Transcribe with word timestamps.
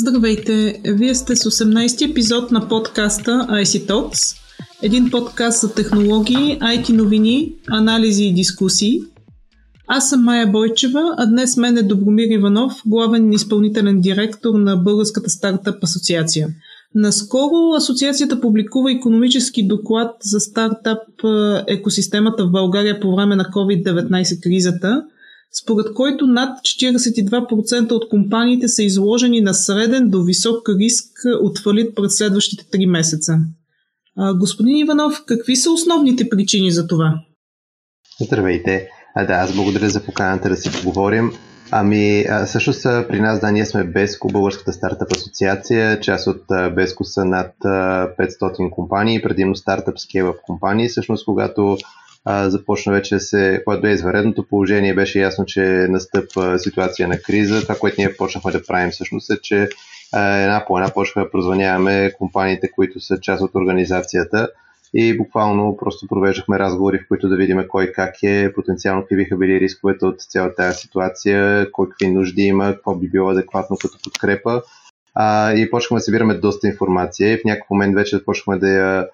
Здравейте! 0.00 0.80
Вие 0.84 1.14
сте 1.14 1.36
с 1.36 1.50
18-ти 1.50 2.04
епизод 2.04 2.50
на 2.50 2.68
подкаста 2.68 3.30
IC 3.30 3.88
Talks, 3.88 4.36
един 4.82 5.10
подкаст 5.10 5.60
за 5.60 5.74
технологии, 5.74 6.58
IT 6.60 6.92
новини, 6.92 7.54
анализи 7.70 8.24
и 8.24 8.34
дискусии. 8.34 9.00
Аз 9.86 10.10
съм 10.10 10.24
Майя 10.24 10.46
Бойчева, 10.46 11.14
а 11.18 11.26
днес 11.26 11.56
мен 11.56 11.76
е 11.76 11.82
Добромир 11.82 12.26
Иванов, 12.30 12.82
главен 12.86 13.32
изпълнителен 13.32 14.00
директор 14.00 14.54
на 14.54 14.76
Българската 14.76 15.30
стартъп 15.30 15.84
асоциация. 15.84 16.48
Наскоро 16.94 17.74
асоциацията 17.76 18.40
публикува 18.40 18.92
економически 18.92 19.66
доклад 19.66 20.16
за 20.22 20.40
стартъп 20.40 21.02
екосистемата 21.68 22.46
в 22.46 22.50
България 22.50 23.00
по 23.00 23.16
време 23.16 23.36
на 23.36 23.44
COVID-19 23.44 24.42
кризата– 24.42 25.02
според 25.62 25.94
който 25.94 26.26
над 26.26 26.58
42% 26.58 27.92
от 27.92 28.08
компаниите 28.08 28.68
са 28.68 28.82
изложени 28.82 29.40
на 29.40 29.54
среден 29.54 30.10
до 30.10 30.22
висок 30.22 30.68
риск 30.68 31.06
от 31.42 31.58
фалит 31.58 31.94
през 31.94 32.16
следващите 32.16 32.64
3 32.64 32.86
месеца. 32.86 33.38
А, 34.16 34.34
господин 34.34 34.76
Иванов, 34.76 35.22
какви 35.26 35.56
са 35.56 35.70
основните 35.70 36.28
причини 36.28 36.72
за 36.72 36.86
това? 36.86 37.14
Здравейте! 38.20 38.88
А, 39.14 39.26
да, 39.26 39.32
аз 39.32 39.54
благодаря 39.54 39.90
за 39.90 40.04
поканата 40.04 40.48
да 40.48 40.56
си 40.56 40.70
поговорим. 40.72 41.32
Ами, 41.70 42.24
всъщност 42.46 42.82
при 42.82 43.20
нас, 43.20 43.40
да, 43.40 43.50
ние 43.50 43.66
сме 43.66 43.84
Беско, 43.84 44.28
Българската 44.28 44.72
стартъп 44.72 45.12
асоциация. 45.12 46.00
Част 46.00 46.26
от 46.26 46.44
Беско 46.74 47.04
са 47.04 47.24
над 47.24 47.54
500 47.64 48.70
компании, 48.70 49.22
предимно 49.22 49.56
стартъпски 49.56 50.22
в 50.22 50.34
компании. 50.42 50.88
Всъщност, 50.88 51.24
когато 51.24 51.76
а, 52.24 52.50
започна 52.50 52.92
вече 52.92 53.14
да 53.14 53.20
се, 53.20 53.62
когато 53.64 53.82
бе 53.82 53.92
изваредното 53.92 54.46
положение, 54.48 54.94
беше 54.94 55.20
ясно, 55.20 55.44
че 55.44 55.60
настъпва 55.88 56.58
ситуация 56.58 57.08
на 57.08 57.18
криза. 57.18 57.62
Това, 57.62 57.74
което 57.74 57.96
ние 57.98 58.16
почнахме 58.16 58.52
да 58.52 58.66
правим 58.66 58.90
всъщност 58.90 59.30
е, 59.30 59.40
че 59.42 59.68
а, 60.12 60.36
една 60.36 60.64
по 60.66 60.78
една 60.78 60.92
почнахме 60.94 61.22
да 61.22 61.30
прозваняваме 61.30 62.12
компаниите, 62.18 62.70
които 62.70 63.00
са 63.00 63.20
част 63.20 63.42
от 63.42 63.54
организацията 63.54 64.48
и 64.94 65.16
буквално 65.16 65.76
просто 65.76 66.06
провеждахме 66.06 66.58
разговори, 66.58 66.98
в 66.98 67.08
които 67.08 67.28
да 67.28 67.36
видим 67.36 67.64
кой 67.68 67.92
как 67.92 68.22
е, 68.22 68.52
потенциално 68.52 69.02
какви 69.02 69.16
биха 69.16 69.36
били 69.36 69.60
рисковете 69.60 70.04
от 70.04 70.20
цялата 70.20 70.54
тази 70.54 70.78
ситуация, 70.78 71.72
кой 71.72 71.88
какви 71.88 72.10
нужди 72.10 72.42
има, 72.42 72.72
какво 72.74 72.94
би 72.94 73.08
било 73.08 73.30
адекватно 73.30 73.76
като 73.82 73.98
подкрепа. 74.04 74.62
А, 75.14 75.52
и 75.52 75.70
почнахме 75.70 75.96
да 75.96 76.00
събираме 76.00 76.34
доста 76.34 76.68
информация 76.68 77.32
и 77.32 77.36
в 77.36 77.44
някакъв 77.44 77.70
момент 77.70 77.94
вече 77.94 78.16
започнахме 78.16 78.58
да 78.58 78.68
я 78.68 79.08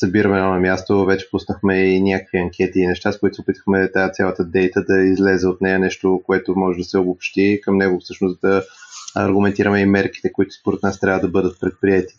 събираме 0.00 0.40
на 0.40 0.60
място, 0.60 1.04
вече 1.04 1.30
пуснахме 1.30 1.78
и 1.78 2.02
някакви 2.02 2.38
анкети 2.38 2.80
и 2.80 2.86
неща, 2.86 3.12
с 3.12 3.18
които 3.18 3.34
се 3.34 3.40
опитахме 3.40 3.92
тази 3.92 4.12
цялата 4.12 4.44
дейта 4.44 4.84
да 4.88 5.02
излезе 5.02 5.48
от 5.48 5.60
нея 5.60 5.78
нещо, 5.78 6.20
което 6.26 6.54
може 6.56 6.78
да 6.78 6.84
се 6.84 6.98
обобщи 6.98 7.60
към 7.62 7.76
него 7.76 8.00
всъщност 8.00 8.40
да 8.40 8.62
аргументираме 9.16 9.80
и 9.80 9.86
мерките, 9.86 10.32
които 10.32 10.54
според 10.60 10.82
нас 10.82 11.00
трябва 11.00 11.20
да 11.20 11.28
бъдат 11.28 11.60
предприяти. 11.60 12.14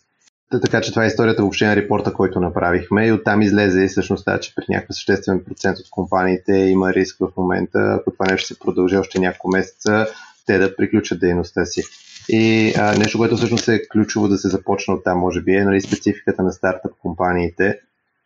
Така 0.60 0.80
че 0.80 0.90
това 0.90 1.04
е 1.04 1.06
историята 1.06 1.42
въобще 1.42 1.66
на 1.66 1.76
репорта, 1.76 2.12
който 2.12 2.40
направихме 2.40 3.06
и 3.06 3.12
оттам 3.12 3.42
излезе 3.42 3.82
и 3.84 3.88
всъщност 3.88 4.28
че 4.40 4.54
при 4.54 4.64
някакъв 4.68 4.96
съществен 4.96 5.44
процент 5.44 5.78
от 5.78 5.90
компаниите 5.90 6.52
има 6.52 6.92
риск 6.92 7.16
в 7.20 7.28
момента, 7.36 7.96
ако 8.00 8.10
това 8.10 8.26
нещо 8.30 8.46
се 8.46 8.58
продължи 8.58 8.96
още 8.96 9.18
няколко 9.18 9.48
месеца, 9.48 10.06
те 10.46 10.58
да 10.58 10.76
приключат 10.76 11.20
дейността 11.20 11.64
си. 11.64 11.82
И 12.28 12.74
а, 12.78 12.98
нещо, 12.98 13.18
което 13.18 13.36
всъщност 13.36 13.68
е 13.68 13.88
ключово 13.88 14.28
да 14.28 14.38
се 14.38 14.48
започне 14.48 14.94
от 14.94 15.04
там, 15.04 15.18
може 15.18 15.42
би, 15.42 15.54
е 15.54 15.64
нали, 15.64 15.80
спецификата 15.80 16.42
на 16.42 16.52
стартъп 16.52 16.92
компаниите, 16.98 17.78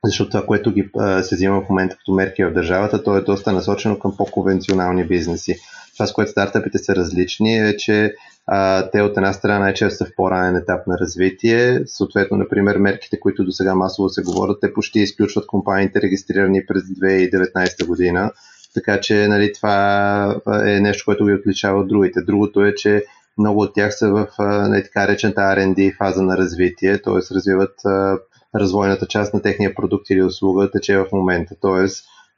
защото 0.04 0.30
това, 0.30 0.46
което 0.46 0.72
ги, 0.72 0.90
а, 0.98 1.22
се 1.22 1.34
взима 1.34 1.60
в 1.60 1.68
момента 1.68 1.96
като 1.96 2.12
мерки 2.12 2.44
в 2.44 2.52
държавата, 2.52 3.02
то 3.02 3.16
е 3.16 3.20
доста 3.20 3.52
насочено 3.52 3.98
към 3.98 4.16
по-конвенционални 4.16 5.04
бизнеси. 5.04 5.56
Това, 5.94 6.06
с 6.06 6.12
което 6.12 6.30
стартъпите 6.30 6.78
са 6.78 6.96
различни, 6.96 7.68
е, 7.68 7.76
че 7.76 8.14
а, 8.46 8.90
те 8.90 9.02
от 9.02 9.16
една 9.16 9.32
страна 9.32 9.58
най-често 9.58 9.96
са 9.96 10.04
в 10.04 10.14
по-ранен 10.16 10.56
етап 10.56 10.86
на 10.86 10.98
развитие. 10.98 11.80
Съответно, 11.86 12.36
например, 12.36 12.76
мерките, 12.76 13.20
които 13.20 13.44
до 13.44 13.52
сега 13.52 13.74
масово 13.74 14.08
се 14.08 14.22
говорят, 14.22 14.58
те 14.60 14.72
почти 14.72 14.98
изключват 14.98 15.46
компаниите, 15.46 16.02
регистрирани 16.02 16.66
през 16.66 16.82
2019 16.82 17.86
година. 17.86 18.32
Така 18.74 19.00
че 19.00 19.28
нали, 19.28 19.52
това 19.52 20.40
е 20.66 20.80
нещо, 20.80 21.04
което 21.04 21.26
ги 21.26 21.32
отличава 21.32 21.80
от 21.80 21.88
другите. 21.88 22.20
Другото 22.20 22.64
е, 22.64 22.74
че 22.74 23.04
много 23.38 23.60
от 23.60 23.74
тях 23.74 23.98
са 23.98 24.10
в 24.10 24.28
не, 24.68 24.82
така 24.82 25.08
речената 25.08 25.40
R&D 25.40 25.96
фаза 25.96 26.22
на 26.22 26.36
развитие, 26.36 27.02
т.е. 27.02 27.34
развиват 27.34 27.74
развойната 28.54 29.06
част 29.06 29.34
на 29.34 29.42
техния 29.42 29.74
продукт 29.74 30.10
или 30.10 30.22
услуга 30.22 30.70
тече 30.70 30.98
в 30.98 31.06
момента. 31.12 31.54
Т.е 31.60 31.86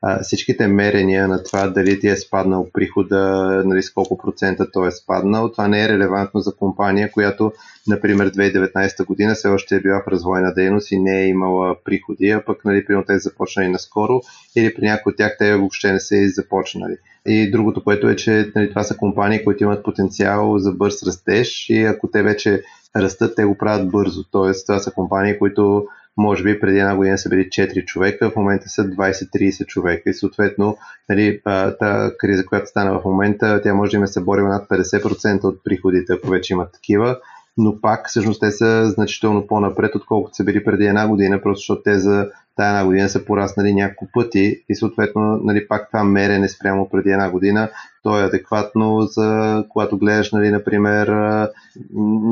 а, 0.02 0.22
всичките 0.22 0.66
мерения 0.66 1.28
на 1.28 1.42
това 1.42 1.68
дали 1.68 2.00
ти 2.00 2.08
е 2.08 2.16
спаднал 2.16 2.68
прихода, 2.72 3.18
нали, 3.66 3.82
с 3.82 3.92
колко 3.92 4.18
процента 4.18 4.70
той 4.72 4.88
е 4.88 4.90
спаднал, 4.90 5.52
това 5.52 5.68
не 5.68 5.84
е 5.84 5.88
релевантно 5.88 6.40
за 6.40 6.56
компания, 6.56 7.10
която, 7.12 7.52
например, 7.88 8.30
2019 8.30 9.06
година 9.06 9.34
все 9.34 9.48
още 9.48 9.76
е 9.76 9.80
била 9.80 10.02
в 10.06 10.08
развойна 10.08 10.54
дейност 10.54 10.92
и 10.92 10.98
не 10.98 11.20
е 11.20 11.28
имала 11.28 11.76
приходи, 11.84 12.30
а 12.30 12.44
пък, 12.44 12.64
нали, 12.64 12.84
примерно, 12.84 13.04
те 13.06 13.18
започнали 13.18 13.68
наскоро 13.68 14.20
или 14.56 14.74
при 14.74 14.86
някои 14.86 15.10
от 15.10 15.16
тях 15.16 15.36
те 15.38 15.56
въобще 15.56 15.92
не 15.92 16.00
са 16.00 16.16
и 16.16 16.28
започнали. 16.28 16.96
И 17.26 17.50
другото, 17.50 17.84
което 17.84 18.08
е, 18.08 18.16
че 18.16 18.52
нали, 18.56 18.68
това 18.70 18.82
са 18.82 18.96
компании, 18.96 19.44
които 19.44 19.64
имат 19.64 19.82
потенциал 19.82 20.58
за 20.58 20.72
бърз 20.72 21.02
растеж 21.02 21.70
и 21.70 21.84
ако 21.84 22.10
те 22.10 22.22
вече 22.22 22.62
растат, 22.96 23.36
те 23.36 23.44
го 23.44 23.58
правят 23.58 23.90
бързо. 23.90 24.24
Тоест, 24.30 24.66
това 24.66 24.78
са 24.78 24.90
компании, 24.90 25.38
които 25.38 25.86
може 26.18 26.42
би 26.42 26.60
преди 26.60 26.78
една 26.78 26.96
година 26.96 27.18
са 27.18 27.28
били 27.28 27.48
4 27.48 27.84
човека, 27.84 28.30
в 28.30 28.36
момента 28.36 28.68
са 28.68 28.84
20-30 28.84 29.66
човека 29.66 30.10
и 30.10 30.14
съответно 30.14 30.76
нали, 31.08 31.40
тази 31.78 32.16
криза, 32.18 32.46
която 32.46 32.66
стана 32.66 32.98
в 32.98 33.04
момента, 33.04 33.60
тя 33.62 33.74
може 33.74 33.90
да 33.90 33.96
им 33.96 34.02
е 34.02 34.06
съборила 34.06 34.48
над 34.48 34.68
50% 34.68 35.44
от 35.44 35.64
приходите, 35.64 36.12
ако 36.12 36.30
вече 36.30 36.52
имат 36.52 36.72
такива 36.72 37.16
но 37.58 37.80
пак 37.80 38.08
всъщност 38.08 38.40
те 38.40 38.50
са 38.50 38.90
значително 38.90 39.46
по-напред, 39.46 39.94
отколкото 39.94 40.36
са 40.36 40.44
били 40.44 40.64
преди 40.64 40.84
една 40.84 41.08
година, 41.08 41.42
просто 41.42 41.58
защото 41.58 41.82
те 41.82 41.98
за 41.98 42.30
тази 42.56 42.68
една 42.68 42.84
година 42.84 43.08
са 43.08 43.24
пораснали 43.24 43.74
няколко 43.74 44.12
пъти 44.12 44.64
и 44.68 44.74
съответно 44.74 45.40
нали, 45.44 45.68
пак 45.68 45.88
това 45.88 46.04
мерене 46.04 46.48
спрямо 46.48 46.88
преди 46.88 47.10
една 47.10 47.30
година, 47.30 47.70
то 48.02 48.20
е 48.20 48.24
адекватно 48.24 49.00
за 49.00 49.64
когато 49.68 49.98
гледаш, 49.98 50.32
нали, 50.32 50.50
например, 50.50 51.08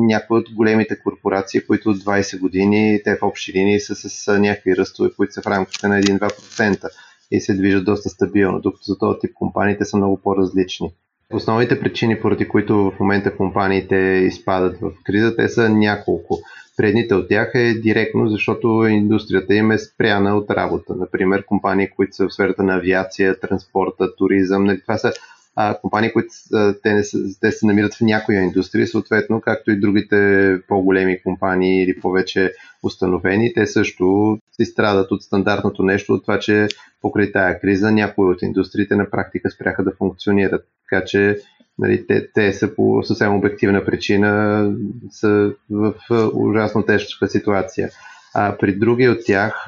някои 0.09 0.39
от 0.39 0.55
големите 0.55 0.99
корпорации, 0.99 1.67
които 1.67 1.91
от 1.91 1.97
20 1.97 2.41
години, 2.41 3.01
те 3.05 3.17
в 3.17 3.23
общи 3.23 3.53
линии 3.53 3.81
са 3.81 3.95
с 3.95 4.39
някакви 4.39 4.77
ръстове, 4.77 5.11
които 5.17 5.33
са 5.33 5.43
в 5.43 5.47
рамките 5.47 5.89
на 5.89 6.01
1-2% 6.01 6.89
и 7.31 7.41
се 7.41 7.55
движат 7.55 7.85
доста 7.85 8.09
стабилно, 8.09 8.61
докато 8.61 8.85
за 8.85 8.99
този 8.99 9.19
тип 9.19 9.31
компаниите 9.35 9.85
са 9.85 9.97
много 9.97 10.21
по-различни. 10.23 10.93
Основните 11.33 11.81
причини, 11.81 12.21
поради 12.21 12.49
които 12.49 12.77
в 12.91 13.01
момента 13.01 13.37
компаниите 13.37 13.97
изпадат 13.97 14.79
в 14.81 14.93
криза, 15.05 15.37
те 15.37 15.49
са 15.49 15.69
няколко. 15.69 16.39
Предните 16.77 17.15
от 17.15 17.29
тях 17.29 17.51
е 17.55 17.75
директно, 17.75 18.29
защото 18.29 18.87
индустрията 18.87 19.55
им 19.55 19.71
е 19.71 19.79
спряна 19.79 20.37
от 20.37 20.51
работа. 20.51 20.95
Например, 20.97 21.45
компании, 21.45 21.91
които 21.91 22.17
са 22.17 22.29
в 22.29 22.35
сферата 22.35 22.63
на 22.63 22.77
авиация, 22.77 23.41
транспорта, 23.41 24.17
туризъм. 24.17 24.65
Нали, 24.65 24.81
това 24.81 24.99
са 24.99 25.13
а, 25.57 25.79
компании, 25.81 26.13
които 26.13 26.29
те, 26.83 26.95
не, 26.95 27.03
те 27.41 27.53
се 27.53 27.67
намират 27.67 27.95
в 27.95 28.01
някоя 28.01 28.43
индустрия, 28.43 28.87
съответно, 28.87 29.41
както 29.41 29.71
и 29.71 29.81
другите 29.81 30.59
по-големи 30.69 31.23
компании 31.23 31.83
или 31.83 32.01
повече 32.01 32.53
установени, 32.83 33.55
те 33.55 33.67
също 33.67 34.39
си 34.53 34.65
страдат 34.65 35.11
от 35.11 35.23
стандартното 35.23 35.83
нещо, 35.83 36.13
от 36.13 36.23
това, 36.23 36.39
че 36.39 36.69
покрай 37.03 37.33
тая 37.33 37.61
криза 37.61 37.93
някои 37.93 38.27
от 38.27 38.43
индустриите 38.43 38.97
на 38.97 39.11
практика 39.11 39.51
спряха 39.51 39.85
да 39.85 39.93
функционират. 39.99 40.65
Така 40.91 41.05
че 41.05 41.39
нали, 41.79 42.07
те, 42.07 42.29
те 42.35 42.53
са 42.53 42.75
по 42.75 43.03
съвсем 43.03 43.35
обективна 43.37 43.85
причина 43.85 44.73
са 45.11 45.53
в 45.71 45.95
ужасно 46.35 46.83
тежка 46.83 47.29
ситуация. 47.29 47.91
А 48.39 48.57
при 48.61 48.73
други 48.73 49.09
от 49.09 49.19
тях 49.27 49.65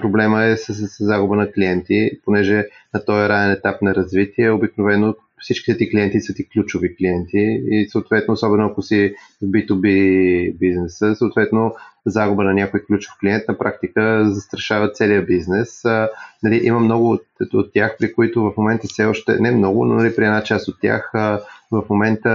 проблема 0.00 0.44
е 0.44 0.56
с, 0.56 0.74
с 0.74 1.04
загуба 1.04 1.36
на 1.36 1.52
клиенти, 1.52 2.10
понеже 2.24 2.66
на 2.94 3.04
този 3.04 3.28
ранен 3.28 3.50
етап 3.50 3.82
на 3.82 3.94
развитие 3.94 4.50
обикновено 4.50 5.14
всичките 5.40 5.78
ти 5.78 5.90
клиенти 5.90 6.20
са 6.20 6.34
ти 6.34 6.48
ключови 6.48 6.96
клиенти 6.96 7.60
и 7.70 7.86
съответно, 7.90 8.34
особено 8.34 8.66
ако 8.66 8.82
си 8.82 9.14
в 9.42 9.46
B2B 9.46 10.58
бизнеса, 10.58 11.14
съответно 11.16 11.74
загуба 12.06 12.44
на 12.44 12.54
някой 12.54 12.80
ключов 12.80 13.14
клиент 13.20 13.44
на 13.48 13.58
практика 13.58 14.24
застрашава 14.30 14.92
целият 14.92 15.26
бизнес. 15.26 15.84
А, 15.84 16.08
нали, 16.42 16.60
има 16.64 16.80
много 16.80 17.10
от, 17.10 17.24
от 17.54 17.72
тях, 17.72 17.96
при 17.98 18.12
които 18.12 18.42
в 18.42 18.52
момента 18.56 18.88
все 18.88 19.04
още, 19.04 19.36
не 19.40 19.50
много, 19.50 19.84
но 19.84 19.94
нали, 19.94 20.16
при 20.16 20.24
една 20.24 20.42
част 20.42 20.68
от 20.68 20.80
тях 20.80 21.10
а, 21.14 21.40
в 21.70 21.84
момента 21.90 22.30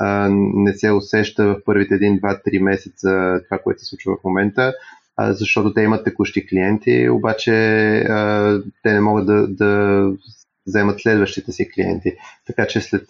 а, 0.00 0.28
не 0.32 0.72
се 0.72 0.90
усеща 0.90 1.44
в 1.44 1.60
първите 1.64 1.94
1, 1.94 2.20
2, 2.20 2.40
3 2.46 2.62
месеца 2.62 3.40
това, 3.48 3.58
което 3.58 3.80
се 3.80 3.86
случва 3.86 4.16
в 4.16 4.24
момента, 4.24 4.74
защото 5.20 5.72
те 5.72 5.82
имат 5.82 6.04
текущи 6.04 6.46
клиенти, 6.46 7.08
обаче 7.08 7.52
те 8.82 8.92
не 8.92 9.00
могат 9.00 9.26
да, 9.26 9.46
да 9.46 10.12
вземат 10.66 11.00
следващите 11.00 11.52
си 11.52 11.68
клиенти. 11.70 12.12
Така 12.46 12.66
че 12.66 12.80
след 12.80 13.06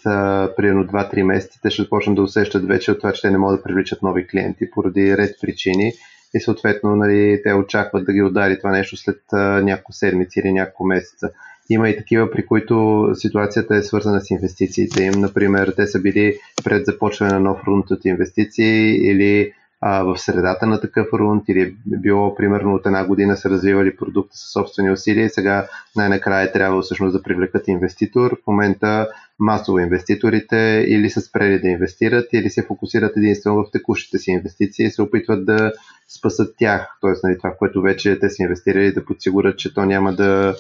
примерно 0.56 0.86
2-3 0.86 1.22
месеца 1.22 1.58
те 1.62 1.70
ще 1.70 1.82
започнат 1.82 2.16
да 2.16 2.22
усещат 2.22 2.66
вече 2.66 2.92
от 2.92 2.98
това, 2.98 3.12
че 3.12 3.22
те 3.22 3.30
не 3.30 3.38
могат 3.38 3.58
да 3.58 3.62
привличат 3.62 4.02
нови 4.02 4.26
клиенти 4.26 4.70
поради 4.70 5.16
ред 5.16 5.36
причини 5.40 5.92
и 6.34 6.40
съответно 6.40 6.96
нали, 6.96 7.40
те 7.44 7.54
очакват 7.54 8.06
да 8.06 8.12
ги 8.12 8.22
удари 8.22 8.58
това 8.58 8.70
нещо 8.70 8.96
след 8.96 9.20
а, 9.32 9.38
няколко 9.62 9.92
седмици 9.92 10.40
или 10.40 10.52
няколко 10.52 10.84
месеца. 10.84 11.30
Има 11.70 11.88
и 11.88 11.96
такива, 11.96 12.30
при 12.30 12.46
които 12.46 13.06
ситуацията 13.14 13.76
е 13.76 13.82
свързана 13.82 14.20
с 14.20 14.30
инвестициите 14.30 15.02
им. 15.02 15.20
Например, 15.20 15.72
те 15.76 15.86
са 15.86 16.00
били 16.00 16.38
пред 16.64 16.86
започване 16.86 17.32
на 17.32 17.40
нов 17.40 17.64
рунд 17.66 17.90
от 17.90 18.04
инвестиции 18.04 19.10
или 19.10 19.52
а, 19.80 20.02
в 20.02 20.18
средата 20.18 20.66
на 20.66 20.80
такъв 20.80 21.06
рунд 21.12 21.44
или 21.48 21.60
е 21.62 21.96
било 21.96 22.34
примерно 22.34 22.74
от 22.74 22.86
една 22.86 23.06
година 23.06 23.36
са 23.36 23.50
развивали 23.50 23.96
продукта 23.96 24.36
със 24.36 24.52
собствени 24.52 24.90
усилия 24.90 25.26
и 25.26 25.30
сега 25.30 25.66
най-накрая 25.96 26.52
трябва 26.52 26.82
всъщност 26.82 27.12
да 27.12 27.22
привлекат 27.22 27.68
инвеститор. 27.68 28.36
В 28.42 28.46
момента 28.46 29.08
масово 29.38 29.78
инвеститорите 29.78 30.84
или 30.88 31.10
са 31.10 31.20
спрели 31.20 31.58
да 31.60 31.68
инвестират 31.68 32.28
или 32.32 32.50
се 32.50 32.66
фокусират 32.66 33.16
единствено 33.16 33.56
в 33.56 33.70
текущите 33.72 34.18
си 34.18 34.30
инвестиции 34.30 34.86
и 34.86 34.90
се 34.90 35.02
опитват 35.02 35.46
да 35.46 35.72
спасат 36.18 36.54
тях, 36.58 36.98
т.е. 37.00 37.10
Нали, 37.24 37.38
това, 37.38 37.54
което 37.58 37.82
вече 37.82 38.18
те 38.18 38.30
са 38.30 38.42
инвестирали, 38.42 38.92
да 38.92 39.04
подсигурят, 39.04 39.58
че 39.58 39.74
то 39.74 39.84
няма 39.84 40.12
да, 40.12 40.54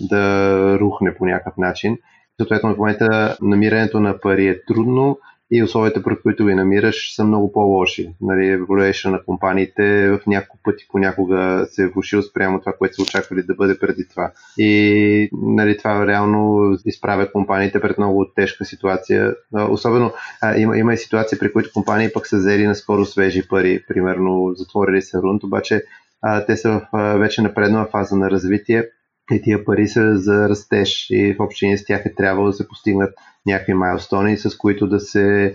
да 0.00 0.78
рухне 0.80 1.14
по 1.14 1.26
някакъв 1.26 1.56
начин. 1.56 1.98
Съответно, 2.40 2.74
в 2.74 2.78
момента 2.78 3.36
намирането 3.42 4.00
на 4.00 4.20
пари 4.20 4.48
е 4.48 4.64
трудно 4.64 5.18
и 5.50 5.62
условията, 5.62 6.02
при 6.02 6.20
които 6.22 6.44
ви 6.44 6.54
намираш, 6.54 7.14
са 7.14 7.24
много 7.24 7.52
по-лоши. 7.52 8.10
Нали, 8.20 8.58
valuation 8.60 9.10
на 9.10 9.22
компаниите 9.24 10.08
в 10.08 10.20
няколко 10.26 10.58
пъти 10.62 10.86
понякога 10.90 11.66
се 11.70 11.82
е 11.82 11.88
влушил 11.88 12.22
спрямо 12.22 12.60
това, 12.60 12.72
което 12.72 12.94
са 12.94 13.02
очаквали 13.02 13.42
да 13.42 13.54
бъде 13.54 13.78
преди 13.78 14.08
това. 14.08 14.32
И 14.58 15.30
нали, 15.32 15.78
това 15.78 16.06
реално 16.06 16.72
изправя 16.84 17.32
компаниите 17.32 17.80
пред 17.80 17.98
много 17.98 18.26
тежка 18.36 18.64
ситуация. 18.64 19.34
Особено 19.70 20.12
а, 20.40 20.56
има, 20.56 20.78
има 20.78 20.94
и 20.94 20.96
ситуации, 20.96 21.38
при 21.38 21.52
които 21.52 21.72
компании 21.72 22.08
пък 22.14 22.26
са 22.26 22.36
взели 22.36 22.66
на 22.66 22.74
скоро 22.74 23.04
свежи 23.04 23.48
пари, 23.48 23.84
примерно 23.88 24.52
затворили 24.54 25.02
се 25.02 25.18
рунд, 25.18 25.44
обаче 25.44 25.82
а, 26.22 26.46
те 26.46 26.56
са 26.56 26.70
в 26.70 26.88
а, 26.92 27.16
вече 27.16 27.42
напреднала 27.42 27.86
фаза 27.86 28.16
на 28.16 28.30
развитие 28.30 28.84
и 29.30 29.42
тия 29.42 29.64
пари 29.64 29.88
са 29.88 30.18
за 30.18 30.48
растеж 30.48 31.06
и 31.10 31.34
в 31.34 31.42
общини 31.42 31.78
с 31.78 31.84
тях 31.84 32.06
е 32.06 32.14
трябвало 32.14 32.46
да 32.46 32.52
се 32.52 32.68
постигнат 32.68 33.14
някакви 33.46 33.74
майлстони, 33.74 34.36
с 34.36 34.56
които 34.56 34.86
да 34.86 35.00
се 35.00 35.54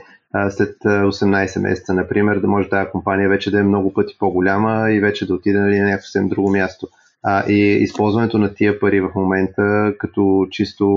след 0.49 0.77
18 0.83 1.61
месеца, 1.61 1.93
например, 1.93 2.39
да 2.39 2.47
може 2.47 2.69
тази 2.69 2.89
компания 2.89 3.29
вече 3.29 3.51
да 3.51 3.59
е 3.59 3.63
много 3.63 3.93
пъти 3.93 4.15
по-голяма 4.19 4.91
и 4.91 4.99
вече 4.99 5.27
да 5.27 5.33
отиде 5.33 5.59
нали, 5.59 5.79
на 5.79 5.85
някакво 5.85 6.05
съвсем 6.05 6.29
друго 6.29 6.51
място. 6.51 6.87
А, 7.23 7.49
и 7.49 7.59
използването 7.59 8.37
на 8.37 8.53
тия 8.53 8.79
пари 8.79 9.01
в 9.01 9.11
момента 9.15 9.93
като 9.97 10.47
чисто 10.51 10.87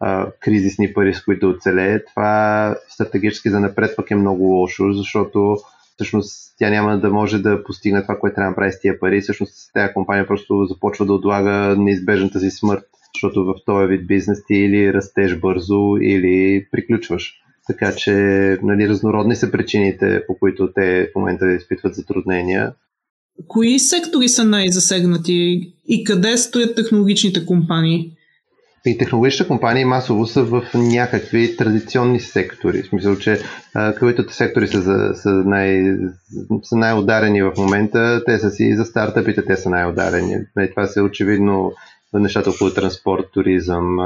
а, 0.00 0.30
кризисни 0.40 0.94
пари, 0.94 1.14
с 1.14 1.24
които 1.24 1.48
да 1.48 1.56
оцелее, 1.56 2.04
това 2.04 2.74
стратегически 2.88 3.50
за 3.50 3.60
напред 3.60 3.96
пък 3.96 4.10
е 4.10 4.14
много 4.14 4.44
лошо, 4.44 4.92
защото 4.92 5.56
всъщност 5.94 6.54
тя 6.58 6.70
няма 6.70 7.00
да 7.00 7.10
може 7.10 7.38
да 7.38 7.64
постигне 7.64 8.02
това, 8.02 8.18
което 8.18 8.34
трябва 8.34 8.46
да 8.46 8.50
направи 8.50 8.72
с 8.72 8.80
тия 8.80 9.00
пари. 9.00 9.20
Всъщност 9.20 9.72
тази 9.74 9.92
компания 9.94 10.26
просто 10.26 10.66
започва 10.68 11.06
да 11.06 11.12
отлага 11.12 11.76
неизбежната 11.78 12.40
си 12.40 12.50
смърт, 12.50 12.84
защото 13.14 13.44
в 13.44 13.54
този 13.66 13.86
вид 13.86 14.06
бизнес 14.06 14.38
ти 14.46 14.54
или 14.54 14.92
растеш 14.92 15.36
бързо, 15.36 15.96
или 16.00 16.66
приключваш. 16.72 17.34
Така 17.66 17.94
че 17.94 18.12
нали, 18.62 18.88
разнородни 18.88 19.36
са 19.36 19.50
причините, 19.50 20.22
по 20.26 20.38
които 20.38 20.72
те 20.72 21.10
в 21.12 21.16
момента 21.16 21.52
изпитват 21.52 21.94
затруднения. 21.94 22.72
Кои 23.48 23.78
сектори 23.78 24.28
са 24.28 24.44
най-засегнати 24.44 25.72
и 25.88 26.04
къде 26.04 26.36
стоят 26.36 26.76
технологичните 26.76 27.46
компании? 27.46 28.12
И 28.86 28.98
технологичните 28.98 29.48
компании 29.48 29.84
масово 29.84 30.26
са 30.26 30.44
в 30.44 30.62
някакви 30.74 31.56
традиционни 31.56 32.20
сектори. 32.20 32.82
В 32.82 32.86
смисъл, 32.86 33.16
че 33.16 33.38
които 33.98 34.32
сектори 34.32 34.68
са, 34.68 34.80
за, 34.80 35.12
са, 35.14 35.30
най, 35.30 35.96
са 36.62 36.76
най-ударени 36.76 37.42
в 37.42 37.52
момента. 37.58 38.22
Те 38.26 38.38
са 38.38 38.50
си 38.50 38.76
за 38.76 38.84
стартъпите, 38.84 39.44
те 39.44 39.56
са 39.56 39.70
най-ударени. 39.70 40.36
Нали, 40.56 40.70
това 40.70 40.86
са 40.86 41.02
очевидно 41.02 41.72
нещата 42.14 42.50
около 42.50 42.70
транспорт, 42.70 43.24
туризъм, 43.32 43.96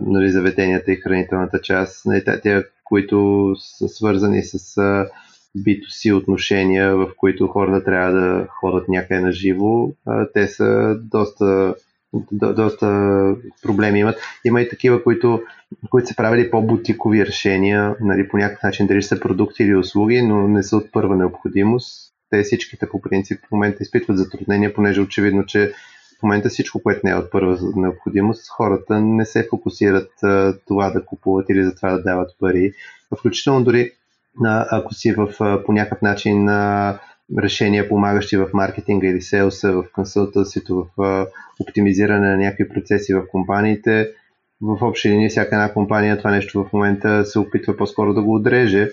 нали, 0.00 0.30
заведенията 0.30 0.92
и 0.92 0.96
хранителната 0.96 1.60
част. 1.60 2.06
Нали, 2.06 2.24
те, 2.42 2.64
които 2.84 3.52
са 3.58 3.88
свързани 3.88 4.42
с 4.42 4.76
а, 4.76 5.06
B2C 5.58 6.14
отношения, 6.16 6.96
в 6.96 7.08
които 7.16 7.46
хората 7.46 7.84
трябва 7.84 8.12
да 8.12 8.46
ходят 8.60 8.88
някъде 8.88 9.20
на 9.20 9.32
живо, 9.32 9.90
те 10.34 10.46
са 10.46 10.96
доста 11.02 11.74
до, 12.32 12.54
доста 12.54 12.86
проблеми 13.62 13.98
имат. 14.00 14.18
Има 14.44 14.60
и 14.60 14.68
такива, 14.68 15.02
които, 15.02 15.42
които 15.90 16.08
са 16.08 16.16
правили 16.16 16.50
по-бутикови 16.50 17.26
решения, 17.26 17.96
нали, 18.00 18.28
по 18.28 18.36
някакъв 18.36 18.62
начин, 18.62 18.86
дали 18.86 19.02
са 19.02 19.20
продукти 19.20 19.62
или 19.62 19.76
услуги, 19.76 20.22
но 20.22 20.48
не 20.48 20.62
са 20.62 20.76
от 20.76 20.92
първа 20.92 21.16
необходимост. 21.16 22.12
Те 22.30 22.42
всичките 22.42 22.88
по 22.88 23.00
принцип 23.00 23.40
в 23.48 23.52
момента 23.52 23.82
изпитват 23.82 24.18
затруднения, 24.18 24.74
понеже 24.74 25.00
очевидно, 25.00 25.46
че 25.46 25.72
в 26.20 26.22
момента 26.22 26.48
всичко, 26.48 26.82
което 26.82 27.00
не 27.04 27.10
е 27.10 27.14
от 27.14 27.30
първа 27.30 27.58
необходимост, 27.76 28.48
хората 28.48 29.00
не 29.00 29.24
се 29.24 29.48
фокусират 29.50 30.10
а, 30.22 30.54
това 30.66 30.90
да 30.90 31.04
купуват 31.04 31.50
или 31.50 31.64
за 31.64 31.74
това 31.74 31.90
да 31.90 32.02
дават 32.02 32.30
пари. 32.40 32.72
Включително 33.18 33.64
дори 33.64 33.92
ако 34.44 34.94
си 34.94 35.12
в, 35.12 35.28
по 35.66 35.72
някакъв 35.72 36.02
начин 36.02 36.48
решения, 37.38 37.88
помагащи 37.88 38.36
в 38.36 38.48
маркетинга 38.54 39.08
или 39.08 39.22
селса, 39.22 39.72
в 39.72 39.84
консултансито, 39.92 40.86
в 40.96 41.26
оптимизиране 41.60 42.28
на 42.28 42.36
някакви 42.36 42.68
процеси 42.68 43.14
в 43.14 43.22
компаниите. 43.28 44.08
В 44.60 44.78
общи 44.82 45.10
линии 45.10 45.28
всяка 45.28 45.54
една 45.54 45.72
компания 45.72 46.18
това 46.18 46.30
нещо 46.30 46.64
в 46.64 46.72
момента 46.72 47.24
се 47.24 47.38
опитва 47.38 47.76
по-скоро 47.76 48.14
да 48.14 48.22
го 48.22 48.34
отреже 48.34 48.90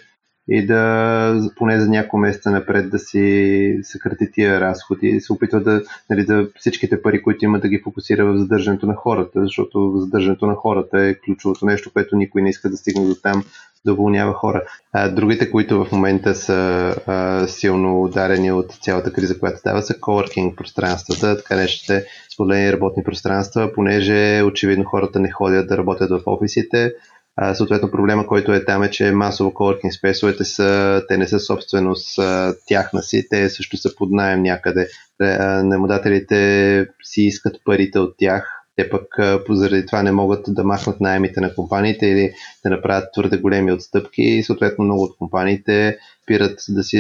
и 0.50 0.65
да 0.65 1.50
поне 1.56 1.80
за 1.80 1.89
няколко 1.89 2.18
месеца 2.18 2.51
напред 2.51 2.89
да 2.89 3.00
си 3.00 3.80
съкрати 3.83 4.31
тия 4.31 4.62
разходи 4.62 5.07
и 5.07 5.21
се 5.21 5.33
опитва 5.33 5.62
да, 5.62 5.83
нали, 6.09 6.25
да 6.25 6.47
всичките 6.59 7.01
пари, 7.01 7.21
които 7.21 7.45
има 7.45 7.59
да 7.59 7.68
ги 7.68 7.81
фокусира 7.83 8.25
в 8.25 8.38
задържането 8.38 8.85
на 8.85 8.95
хората, 8.95 9.44
защото 9.44 9.94
задържането 9.97 10.45
на 10.45 10.56
хората 10.56 11.01
е 11.01 11.15
ключовото 11.15 11.65
нещо, 11.65 11.91
което 11.94 12.15
никой 12.15 12.41
не 12.41 12.50
иска 12.50 12.69
да 12.69 12.77
стигне 12.77 13.06
до 13.06 13.15
там 13.15 13.44
да 13.85 13.94
уволнява 13.94 14.33
хора. 14.33 14.63
А, 14.94 15.09
другите, 15.09 15.51
които 15.51 15.85
в 15.85 15.91
момента 15.91 16.35
са 16.35 16.56
а, 17.07 17.47
силно 17.47 18.03
ударени 18.03 18.51
от 18.51 18.71
цялата 18.71 19.13
криза, 19.13 19.39
която 19.39 19.59
става, 19.59 19.81
са 19.81 19.94
coworking 19.94 20.56
пространствата, 20.56 21.38
така 21.38 21.56
нещите 21.56 22.06
споделени 22.33 22.74
работни 22.74 23.03
пространства, 23.03 23.71
понеже 23.75 24.41
очевидно 24.44 24.85
хората 24.85 25.19
не 25.19 25.31
ходят 25.31 25.68
да 25.68 25.77
работят 25.77 26.09
в 26.09 26.21
офисите. 26.25 26.91
А, 27.35 27.56
съответно 27.56 27.91
проблема, 27.91 28.27
който 28.27 28.53
е 28.53 28.65
там 28.65 28.83
е, 28.83 28.89
че 28.89 29.12
масово 29.12 29.51
coworking 29.51 29.97
спейсовете 29.97 30.45
са, 30.45 31.01
те 31.07 31.18
не 31.18 31.27
са 31.27 31.39
собственост 31.39 32.19
тяхна 32.68 33.03
си, 33.03 33.27
те 33.30 33.50
също 33.50 33.77
са 33.77 33.95
под 33.95 34.12
найем 34.12 34.41
някъде. 34.41 34.88
Наемодателите 35.63 36.88
си 37.03 37.21
искат 37.21 37.56
парите 37.65 38.00
от 38.00 38.15
тях, 38.18 38.62
те 38.75 38.90
пък 38.90 39.08
заради 39.50 39.86
това 39.86 40.04
не 40.04 40.12
могат 40.12 40.45
да 40.47 40.64
махнат 40.64 41.02
найемите 41.02 41.42
на 41.42 41.56
компаниите 41.56 42.06
или 42.06 42.33
да 42.64 42.69
направят 42.69 43.14
твърде 43.14 43.38
големи 43.38 43.71
отстъпки 43.71 44.21
и 44.21 44.44
съответно 44.44 44.86
много 44.86 45.04
от 45.04 45.18
компаниите 45.18 45.97
спират 46.23 46.59
да 46.69 46.83
си 46.83 46.97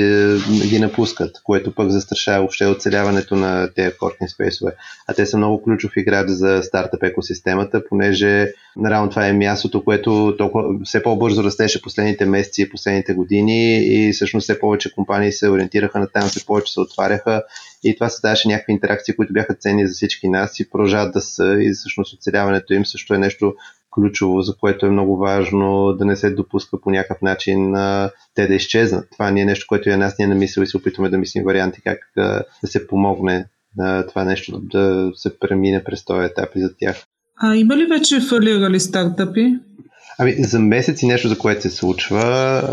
ги 0.67 0.79
напускат, 0.79 1.31
което 1.43 1.75
пък 1.75 1.89
застрашава 1.89 2.39
въобще 2.39 2.65
оцеляването 2.65 3.35
на 3.35 3.69
тези 3.75 3.97
кортни 3.97 4.29
спейсове. 4.29 4.71
А 5.07 5.13
те 5.13 5.25
са 5.25 5.37
много 5.37 5.63
ключов 5.63 5.91
играч 5.97 6.29
за 6.29 6.61
стартъп 6.63 7.03
екосистемата, 7.03 7.83
понеже 7.89 8.47
наравно 8.75 9.09
това 9.09 9.27
е 9.27 9.33
мястото, 9.33 9.83
което 9.83 10.35
толкова, 10.37 10.63
все 10.83 11.03
по-бързо 11.03 11.43
растеше 11.43 11.81
последните 11.81 12.25
месеци 12.25 12.61
и 12.61 12.69
последните 12.69 13.13
години 13.13 13.77
и 13.77 14.13
всъщност 14.13 14.43
все 14.43 14.59
повече 14.59 14.93
компании 14.93 15.31
се 15.31 15.49
ориентираха 15.49 15.99
на 15.99 16.07
там, 16.07 16.29
все 16.29 16.45
повече 16.45 16.73
се 16.73 16.79
отваряха 16.79 17.43
и 17.83 17.95
това 17.95 18.09
създаваше 18.09 18.47
някакви 18.47 18.73
интеракции, 18.73 19.15
които 19.15 19.33
бяха 19.33 19.55
ценни 19.55 19.87
за 19.87 19.93
всички 19.93 20.29
нас 20.29 20.59
и 20.59 20.69
продължават 20.69 21.13
да 21.13 21.21
са 21.21 21.57
и 21.59 21.73
всъщност 21.73 22.13
оцеляването 22.13 22.73
им 22.73 22.85
също 22.85 23.13
е 23.13 23.17
нещо 23.17 23.55
ключово, 23.93 24.41
за 24.41 24.55
което 24.57 24.85
е 24.85 24.89
много 24.89 25.17
важно 25.17 25.93
да 25.93 26.05
не 26.05 26.15
се 26.15 26.29
допуска 26.29 26.81
по 26.81 26.91
някакъв 26.91 27.21
начин 27.21 27.75
а, 27.75 28.09
те 28.35 28.47
да 28.47 28.55
изчезнат. 28.55 29.07
Това 29.11 29.31
не 29.31 29.41
е 29.41 29.45
нещо, 29.45 29.65
което 29.69 29.89
и 29.89 29.95
нас 29.95 30.15
ние 30.19 30.27
намисля 30.27 30.63
и 30.63 30.67
се 30.67 30.77
опитваме 30.77 31.09
да 31.09 31.17
мислим 31.17 31.43
варианти 31.43 31.81
как 31.81 31.99
а, 32.17 32.43
да 32.61 32.67
се 32.67 32.87
помогне 32.87 33.45
а, 33.79 34.07
това 34.07 34.23
нещо 34.23 34.59
да 34.59 35.11
се 35.15 35.39
премине 35.39 35.83
през 35.83 36.05
този 36.05 36.25
етап 36.25 36.49
и 36.55 36.61
за 36.61 36.69
тях. 36.79 37.03
А 37.37 37.55
има 37.55 37.77
ли 37.77 37.85
вече 37.85 38.19
фалирали 38.19 38.79
стартъпи? 38.79 39.59
Ами, 40.19 40.33
за 40.33 40.59
месеци 40.59 41.07
нещо, 41.07 41.27
за 41.27 41.37
което 41.37 41.61
се 41.61 41.69
случва. 41.69 42.21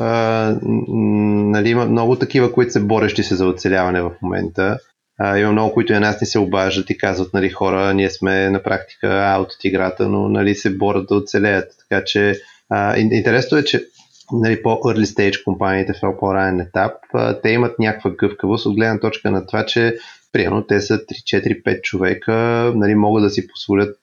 А, 0.00 0.56
нали, 0.62 1.68
има 1.68 1.86
много 1.86 2.16
такива, 2.16 2.52
които 2.52 2.72
са 2.72 2.80
борещи 2.80 3.22
се 3.22 3.36
за 3.36 3.46
оцеляване 3.46 4.02
в 4.02 4.10
момента. 4.22 4.78
А, 5.22 5.38
има 5.38 5.52
много, 5.52 5.74
които 5.74 5.92
и 5.92 5.98
нас 5.98 6.20
не 6.20 6.26
се 6.26 6.38
обаждат 6.38 6.90
и 6.90 6.98
казват, 6.98 7.34
нали, 7.34 7.50
хора, 7.50 7.94
ние 7.94 8.10
сме 8.10 8.50
на 8.50 8.62
практика 8.62 9.08
аут 9.08 9.52
от 9.52 9.64
играта, 9.64 10.08
но 10.08 10.28
нали, 10.28 10.54
се 10.54 10.76
борят 10.76 11.06
да 11.08 11.14
оцелеят. 11.14 11.72
Така 11.78 12.04
че 12.04 12.40
а, 12.68 12.98
интересно 12.98 13.58
е, 13.58 13.64
че 13.64 13.84
нали, 14.32 14.62
по-early 14.62 15.04
stage 15.04 15.44
компаниите 15.44 15.92
в 15.92 16.18
по-ранен 16.20 16.60
етап, 16.60 16.92
а, 17.14 17.40
те 17.40 17.50
имат 17.50 17.78
някаква 17.78 18.10
гъвкавост 18.10 18.66
от 18.66 18.76
гледна 18.76 19.00
точка 19.00 19.30
на 19.30 19.46
това, 19.46 19.66
че 19.66 19.96
примерно 20.32 20.66
те 20.66 20.80
са 20.80 20.98
3-4-5 20.98 21.80
човека, 21.80 22.32
нали, 22.76 22.94
могат 22.94 23.22
да 23.22 23.30
си 23.30 23.46
позволят 23.46 23.98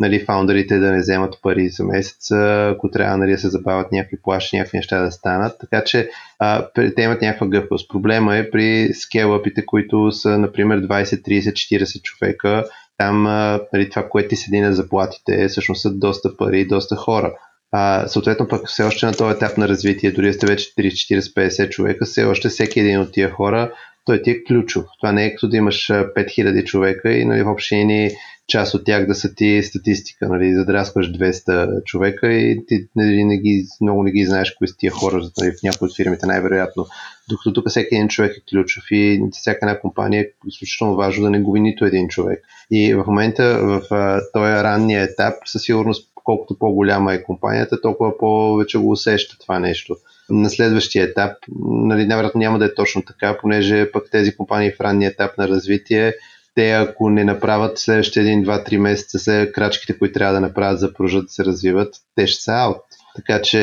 нали, 0.00 0.24
фаундерите 0.24 0.78
да 0.78 0.92
не 0.92 1.00
вземат 1.00 1.38
пари 1.42 1.68
за 1.68 1.84
месец, 1.84 2.30
ако 2.30 2.90
трябва 2.90 3.16
нали, 3.16 3.32
да 3.32 3.38
се 3.38 3.48
забавят 3.48 3.92
някакви 3.92 4.22
плащи, 4.22 4.56
някакви 4.56 4.78
неща 4.78 5.02
да 5.02 5.10
станат. 5.10 5.56
Така 5.60 5.84
че 5.84 6.10
а, 6.38 6.68
те 6.74 7.02
имат 7.02 7.22
някаква 7.22 7.46
гъвкавост. 7.46 7.90
Проблема 7.90 8.36
е 8.36 8.50
при 8.50 8.90
скелъпите, 8.94 9.66
които 9.66 10.12
са, 10.12 10.38
например, 10.38 10.80
20, 10.80 11.02
30, 11.02 11.52
40 11.52 12.02
човека, 12.02 12.64
там 12.98 13.22
нали, 13.72 13.90
това, 13.90 14.08
което 14.08 14.28
ти 14.28 14.36
седи 14.36 14.60
на 14.60 14.74
заплатите, 14.74 15.48
всъщност 15.48 15.82
са 15.82 15.90
доста 15.90 16.36
пари, 16.36 16.66
доста 16.66 16.96
хора. 16.96 17.34
А, 17.72 18.08
съответно 18.08 18.48
пък 18.48 18.68
все 18.68 18.82
още 18.82 19.06
на 19.06 19.12
този 19.12 19.36
етап 19.36 19.56
на 19.56 19.68
развитие, 19.68 20.10
дори 20.10 20.32
сте 20.32 20.46
вече 20.46 20.74
30, 20.74 21.18
40, 21.18 21.48
50 21.48 21.68
човека, 21.68 22.04
все 22.04 22.24
още 22.24 22.48
всеки 22.48 22.80
един 22.80 23.00
от 23.00 23.12
тия 23.12 23.30
хора, 23.30 23.72
той 24.10 24.22
ти 24.22 24.30
е 24.30 24.44
ключов. 24.44 24.84
Това 25.00 25.12
не 25.12 25.24
е 25.24 25.34
като 25.34 25.48
да 25.48 25.56
имаш 25.56 25.88
5000 25.88 26.64
човека 26.64 27.12
и 27.12 27.24
нали, 27.24 27.42
в 27.42 27.50
общини 27.50 28.10
част 28.48 28.74
от 28.74 28.84
тях 28.84 29.06
да 29.06 29.14
са 29.14 29.34
ти 29.34 29.62
статистика, 29.62 30.28
нали, 30.28 30.54
задраскваш 30.54 31.12
200 31.12 31.84
човека 31.84 32.32
и 32.32 32.66
ти 32.66 32.86
нали, 32.96 33.24
не 33.24 33.38
ги, 33.38 33.64
много 33.80 34.02
не 34.02 34.10
ги 34.10 34.24
знаеш 34.24 34.54
кои 34.58 34.68
са 34.68 34.74
тия 34.78 34.92
хора, 34.92 35.30
нали, 35.40 35.50
в 35.50 35.62
някои 35.62 35.88
от 35.88 35.96
фирмите 35.96 36.26
най-вероятно. 36.26 36.86
Докато 37.28 37.52
тук 37.52 37.68
всеки 37.68 37.94
един 37.94 38.08
човек 38.08 38.36
е 38.36 38.50
ключов 38.50 38.84
и 38.90 39.22
всяка 39.32 39.58
една 39.62 39.80
компания 39.80 40.22
е 40.22 40.26
изключително 40.48 40.96
важно 40.96 41.24
да 41.24 41.30
не 41.30 41.40
губи 41.40 41.60
нито 41.60 41.84
един 41.84 42.08
човек. 42.08 42.44
И 42.70 42.94
в 42.94 43.04
момента 43.06 43.58
в 43.62 43.80
този 44.32 44.52
ранния 44.52 45.02
етап 45.02 45.34
със 45.46 45.62
сигурност 45.62 46.10
колкото 46.24 46.58
по-голяма 46.58 47.14
е 47.14 47.22
компанията, 47.22 47.80
толкова 47.80 48.18
повече 48.18 48.78
го 48.78 48.90
усеща 48.90 49.36
това 49.38 49.58
нещо. 49.58 49.96
На 50.30 50.50
следващия 50.50 51.04
етап, 51.04 51.32
нали, 51.66 52.06
най-вероятно 52.06 52.38
няма 52.38 52.58
да 52.58 52.64
е 52.64 52.74
точно 52.74 53.02
така, 53.02 53.38
понеже 53.40 53.92
пък 53.92 54.10
тези 54.10 54.36
компании 54.36 54.72
в 54.72 54.80
ранния 54.80 55.10
етап 55.10 55.38
на 55.38 55.48
развитие 55.48 56.14
те 56.54 56.72
ако 56.72 57.10
не 57.10 57.24
направят 57.24 57.78
следващите 57.78 58.20
1, 58.20 58.44
2, 58.44 58.68
3 58.68 58.76
месеца 58.76 59.18
се 59.18 59.52
крачките, 59.54 59.98
които 59.98 60.14
трябва 60.14 60.34
да 60.34 60.40
направят 60.40 60.80
за 60.80 60.92
продължат 60.92 61.24
да 61.24 61.32
се 61.32 61.44
развиват, 61.44 61.94
те 62.14 62.26
ще 62.26 62.42
са 62.42 62.52
аут. 62.52 62.76
Така 63.16 63.42
че 63.42 63.58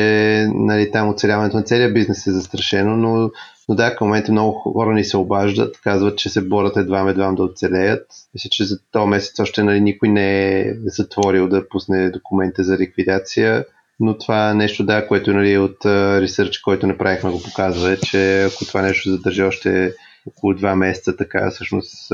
нали, 0.54 0.90
там 0.90 1.08
оцеляването 1.08 1.56
на 1.56 1.62
целия 1.62 1.92
бизнес 1.92 2.26
е 2.26 2.32
застрашено, 2.32 2.96
но, 2.96 3.30
но 3.68 3.74
да, 3.74 3.96
към 3.96 4.06
момента 4.06 4.32
много 4.32 4.52
хора 4.52 4.94
ни 4.94 5.04
се 5.04 5.16
обаждат, 5.16 5.80
казват, 5.80 6.18
че 6.18 6.30
се 6.30 6.48
борят 6.48 6.76
едва 6.76 7.10
едва 7.10 7.32
да 7.32 7.42
оцелеят. 7.42 8.06
Мисля, 8.34 8.50
че 8.50 8.64
за 8.64 8.78
този 8.92 9.08
месец 9.08 9.40
още 9.40 9.62
нали, 9.62 9.80
никой 9.80 10.08
не 10.08 10.60
е 10.60 10.74
затворил 10.86 11.48
да 11.48 11.68
пусне 11.68 12.10
документи 12.10 12.62
за 12.62 12.78
ликвидация, 12.78 13.64
но 14.00 14.18
това 14.18 14.54
нещо, 14.54 14.84
да, 14.84 15.06
което 15.06 15.32
нали, 15.32 15.58
от 15.58 15.86
ресърч, 16.20 16.58
който 16.58 16.86
направихме, 16.86 17.30
го 17.30 17.42
показва, 17.42 17.92
е, 17.92 17.96
че 17.96 18.42
ако 18.42 18.64
това 18.64 18.82
нещо 18.82 19.10
задържи 19.10 19.42
още 19.42 19.92
около 20.26 20.54
два 20.54 20.76
месеца, 20.76 21.16
така 21.16 21.50
всъщност 21.50 22.08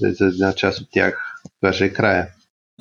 за 0.00 0.26
една 0.26 0.52
част 0.52 0.80
от 0.80 0.88
тях 0.90 1.18
това 1.60 1.72
ще 1.72 1.84
е 1.84 1.92
края. 1.92 2.28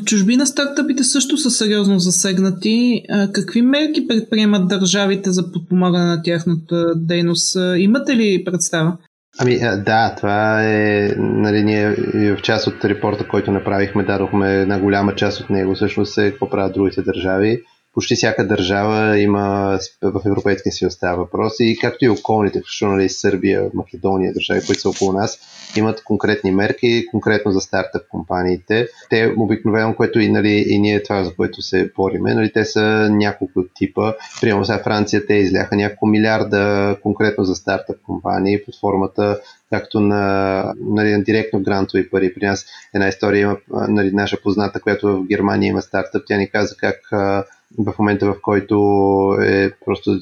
Чужбина 0.06 0.48
стартъпите 0.48 1.04
също 1.04 1.38
са 1.38 1.52
сериозно 1.52 2.00
засегнати. 2.00 3.04
Какви 3.34 3.62
мерки 3.62 4.08
предприемат 4.08 4.68
държавите 4.68 5.32
за 5.32 5.52
подпомагане 5.52 6.06
на 6.06 6.22
тяхната 6.24 6.96
дейност? 6.96 7.58
Имате 7.78 8.16
ли 8.16 8.44
представа? 8.46 8.98
Ами 9.40 9.60
да, 9.60 10.16
това 10.18 10.64
е, 10.64 11.14
нали, 11.18 11.64
ние 11.64 11.96
в 12.36 12.42
част 12.42 12.68
от 12.68 12.86
репорта, 12.86 13.28
който 13.28 13.52
направихме, 13.52 14.04
дадохме 14.04 14.62
една 14.62 14.80
голяма 14.80 15.16
част 15.16 15.40
от 15.42 15.50
него, 15.50 15.76
всъщност 15.76 16.18
е 16.18 16.32
какво 16.32 16.50
правят 16.50 16.74
другите 16.74 17.02
държави 17.02 17.62
почти 17.98 18.16
всяка 18.16 18.48
държава 18.48 19.20
има 19.20 19.80
в 20.02 20.22
Европейския 20.26 20.72
съюз 20.72 20.94
става 20.94 21.18
въпрос 21.18 21.54
и 21.60 21.78
както 21.82 22.06
и 22.06 22.10
околните, 22.10 22.60
включително 22.60 22.96
нали, 22.96 23.10
Сърбия, 23.10 23.70
Македония, 23.74 24.34
държави, 24.34 24.62
които 24.66 24.82
са 24.82 24.90
около 24.90 25.14
нас, 25.14 25.40
имат 25.78 26.04
конкретни 26.04 26.52
мерки, 26.52 27.06
конкретно 27.12 27.52
за 27.52 27.62
стартъп 27.62 28.08
компаниите. 28.10 28.88
Те 29.10 29.34
обикновено, 29.38 29.96
което 29.96 30.20
и, 30.20 30.30
нали, 30.30 30.66
и 30.68 30.80
ние 30.80 31.04
това, 31.04 31.24
за 31.24 31.36
което 31.36 31.62
се 31.62 31.92
бориме, 31.96 32.34
нали, 32.34 32.54
те 32.54 32.66
са 32.66 33.10
няколко 33.12 33.64
типа. 33.76 34.14
Примерно 34.42 34.66
сега 34.66 34.84
Франция 34.84 35.26
те 35.26 35.34
изляха 35.34 35.76
няколко 35.76 36.08
милиарда 36.08 36.96
конкретно 37.04 37.44
за 37.44 37.56
стартъп 37.56 38.02
компании 38.02 38.66
под 38.66 38.80
формата 38.80 39.40
както 39.70 40.00
на, 40.00 40.74
нали, 40.80 41.24
директно 41.24 41.60
грантови 41.60 42.10
пари. 42.10 42.34
При 42.34 42.46
нас 42.46 42.66
една 42.94 43.08
история 43.08 43.42
има 43.42 43.58
нали, 43.88 44.12
наша 44.12 44.38
позната, 44.44 44.82
която 44.82 45.08
в 45.08 45.28
Германия 45.28 45.70
има 45.70 45.82
стартъп. 45.82 46.24
Тя 46.28 46.38
ни 46.38 46.50
каза 46.50 46.76
как 46.78 47.00
в 47.78 47.94
момента, 48.00 48.26
в 48.26 48.36
който 48.42 48.76
е 49.44 49.72
просто 49.86 50.20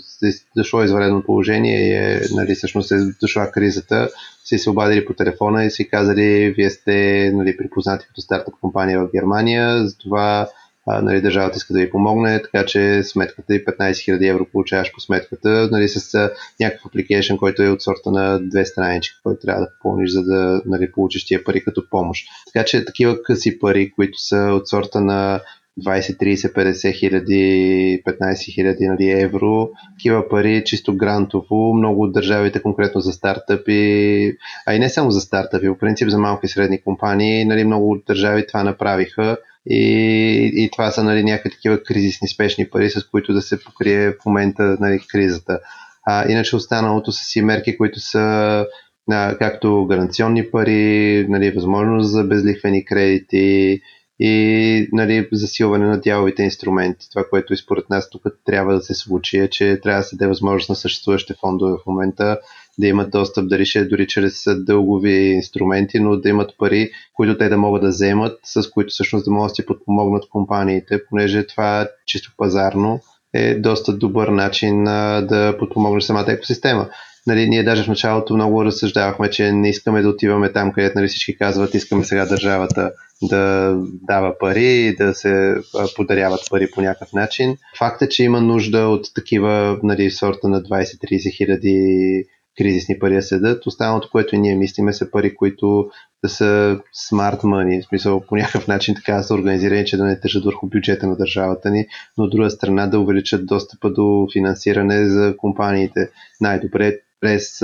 дошло 0.57 0.83
изваредно 0.83 1.23
положение 1.23 1.87
и 1.87 1.93
е, 1.93 2.21
нали, 2.31 2.55
всъщност 2.55 2.91
е 2.91 2.95
дошла 3.21 3.51
кризата, 3.51 4.09
си 4.45 4.57
се 4.57 4.69
обадили 4.69 5.05
по 5.05 5.13
телефона 5.13 5.65
и 5.65 5.71
си 5.71 5.89
казали, 5.89 6.53
вие 6.57 6.69
сте 6.69 7.31
нали, 7.35 7.57
припознати 7.57 8.07
като 8.07 8.21
стартъп 8.21 8.53
компания 8.61 8.99
в 8.99 9.11
Германия, 9.11 9.87
затова 9.87 10.49
нали, 10.87 11.21
държавата 11.21 11.57
иска 11.57 11.73
да 11.73 11.79
ви 11.79 11.89
помогне, 11.89 12.41
така 12.41 12.65
че 12.65 13.03
сметката 13.03 13.55
е 13.55 13.63
15 13.63 13.91
000 13.91 14.29
евро 14.29 14.45
получаваш 14.51 14.91
по 14.93 14.99
сметката, 14.99 15.69
нали, 15.71 15.87
с 15.87 16.29
някакъв 16.59 16.85
апликейшн, 16.85 17.35
който 17.35 17.63
е 17.63 17.69
от 17.69 17.81
сорта 17.81 18.11
на 18.11 18.39
две 18.49 18.65
странички, 18.65 19.15
който 19.23 19.41
трябва 19.41 19.61
да 19.61 19.71
попълниш, 19.71 20.11
за 20.11 20.23
да 20.23 20.61
нали, 20.65 20.91
получиш 20.91 21.25
тия 21.25 21.43
пари 21.43 21.63
като 21.63 21.89
помощ. 21.89 22.27
Така 22.53 22.65
че 22.65 22.85
такива 22.85 23.23
къси 23.23 23.59
пари, 23.59 23.91
които 23.95 24.19
са 24.19 24.37
от 24.37 24.67
сорта 24.67 25.01
на 25.01 25.41
20, 25.81 26.17
30, 26.17 26.53
50 26.53 26.99
хиляди, 26.99 28.01
15 28.05 28.53
хиляди 28.53 28.87
нали, 28.87 29.09
евро. 29.09 29.69
Такива 29.97 30.29
пари 30.29 30.63
чисто 30.65 30.97
грантово. 30.97 31.73
Много 31.73 32.01
от 32.01 32.13
държавите, 32.13 32.61
конкретно 32.61 33.01
за 33.01 33.11
стартъпи, 33.11 34.33
а 34.65 34.73
и 34.73 34.79
не 34.79 34.89
само 34.89 35.11
за 35.11 35.21
стартъпи, 35.21 35.67
по 35.67 35.77
принцип 35.77 36.09
за 36.09 36.17
малки 36.17 36.45
и 36.45 36.49
средни 36.49 36.81
компании, 36.81 37.45
нали, 37.45 37.63
много 37.63 37.91
от 37.91 38.03
държави 38.07 38.47
това 38.47 38.63
направиха. 38.63 39.37
И, 39.69 40.51
и 40.55 40.69
това 40.71 40.91
са 40.91 41.03
нали, 41.03 41.23
някакви 41.23 41.49
такива 41.49 41.83
кризисни 41.83 42.27
спешни 42.27 42.69
пари, 42.69 42.89
с 42.89 43.07
които 43.07 43.33
да 43.33 43.41
се 43.41 43.63
покрие 43.63 44.11
в 44.11 44.25
момента 44.25 44.77
нали, 44.79 44.99
кризата. 45.11 45.59
А, 46.05 46.31
иначе 46.31 46.55
останалото 46.55 47.11
са 47.11 47.23
си 47.23 47.41
мерки, 47.41 47.77
които 47.77 47.99
са 47.99 48.65
а, 49.11 49.37
както 49.37 49.85
гаранционни 49.85 50.51
пари, 50.51 51.25
нали, 51.29 51.51
възможност 51.51 52.11
за 52.11 52.23
безлихвени 52.23 52.85
кредити, 52.85 53.81
и 54.19 54.87
нали, 54.91 55.27
засилване 55.31 55.85
на 55.85 55.99
дяловите 55.99 56.43
инструменти. 56.43 57.09
Това, 57.09 57.23
което 57.29 57.53
и 57.53 57.57
според 57.57 57.89
нас 57.89 58.09
тук 58.09 58.23
трябва 58.45 58.73
да 58.73 58.81
се 58.81 58.93
случи 58.93 59.37
е, 59.37 59.49
че 59.49 59.79
трябва 59.83 59.99
да 59.99 60.03
се 60.03 60.15
даде 60.15 60.29
възможност 60.29 60.69
на 60.69 60.75
съществуващите 60.75 61.39
фондове 61.39 61.71
в 61.71 61.85
момента 61.85 62.37
да 62.79 62.87
имат 62.87 63.11
достъп, 63.11 63.49
дали 63.49 63.65
ще 63.65 63.79
е 63.79 63.85
дори 63.85 64.07
чрез 64.07 64.43
дългови 64.47 65.13
инструменти, 65.13 65.99
но 65.99 66.17
да 66.17 66.29
имат 66.29 66.51
пари, 66.57 66.91
които 67.13 67.37
те 67.37 67.49
да 67.49 67.57
могат 67.57 67.81
да 67.81 67.87
вземат, 67.87 68.39
с 68.43 68.69
които 68.69 68.89
всъщност 68.89 69.25
да 69.25 69.31
могат 69.31 69.49
да 69.49 69.55
си 69.55 69.65
подпомогнат 69.65 70.29
компаниите, 70.29 71.05
понеже 71.09 71.47
това 71.47 71.87
чисто 72.05 72.31
пазарно 72.37 72.99
е 73.33 73.55
доста 73.55 73.97
добър 73.97 74.27
начин 74.27 74.87
а, 74.87 75.21
да 75.21 75.57
подпомогнеш 75.57 76.03
самата 76.03 76.31
екосистема 76.31 76.89
нали, 77.27 77.49
ние 77.49 77.63
даже 77.63 77.83
в 77.83 77.87
началото 77.87 78.33
много 78.33 78.65
разсъждавахме, 78.65 79.29
че 79.29 79.51
не 79.51 79.69
искаме 79.69 80.01
да 80.01 80.09
отиваме 80.09 80.51
там, 80.51 80.71
където 80.71 80.97
нали, 80.97 81.07
всички 81.07 81.37
казват, 81.37 81.73
искаме 81.73 82.03
сега 82.03 82.25
държавата 82.25 82.91
да 83.21 83.75
дава 83.83 84.37
пари, 84.39 84.95
да 84.95 85.13
се 85.13 85.55
подаряват 85.95 86.39
пари 86.49 86.71
по 86.71 86.81
някакъв 86.81 87.13
начин. 87.13 87.57
Факт 87.77 88.01
е, 88.01 88.09
че 88.09 88.23
има 88.23 88.41
нужда 88.41 88.87
от 88.87 89.13
такива 89.15 89.79
нали, 89.83 90.11
сорта 90.11 90.47
на 90.47 90.63
20-30 90.63 91.37
хиляди 91.37 92.25
кризисни 92.57 92.99
пари 92.99 93.15
да 93.15 93.21
седат. 93.21 93.65
Останалото, 93.65 94.09
което 94.11 94.35
и 94.35 94.39
ние 94.39 94.55
мислиме, 94.55 94.93
са 94.93 95.11
пари, 95.11 95.35
които 95.35 95.89
да 96.23 96.29
са 96.29 96.79
smart 97.11 97.41
money, 97.41 97.83
в 97.83 97.87
смисъл 97.87 98.21
по 98.21 98.35
някакъв 98.35 98.67
начин 98.67 98.95
така 98.95 99.13
да 99.13 99.23
са 99.23 99.33
организирани, 99.33 99.85
че 99.85 99.97
да 99.97 100.03
не 100.03 100.19
тежат 100.19 100.45
върху 100.45 100.67
бюджета 100.67 101.07
на 101.07 101.17
държавата 101.17 101.69
ни, 101.69 101.87
но 102.17 102.23
от 102.23 102.31
друга 102.31 102.49
страна 102.49 102.87
да 102.87 102.99
увеличат 102.99 103.45
достъпа 103.45 103.93
до 103.93 104.27
финансиране 104.33 105.09
за 105.09 105.37
компаниите. 105.37 106.09
Най-добре 106.41 106.99
през 107.21 107.59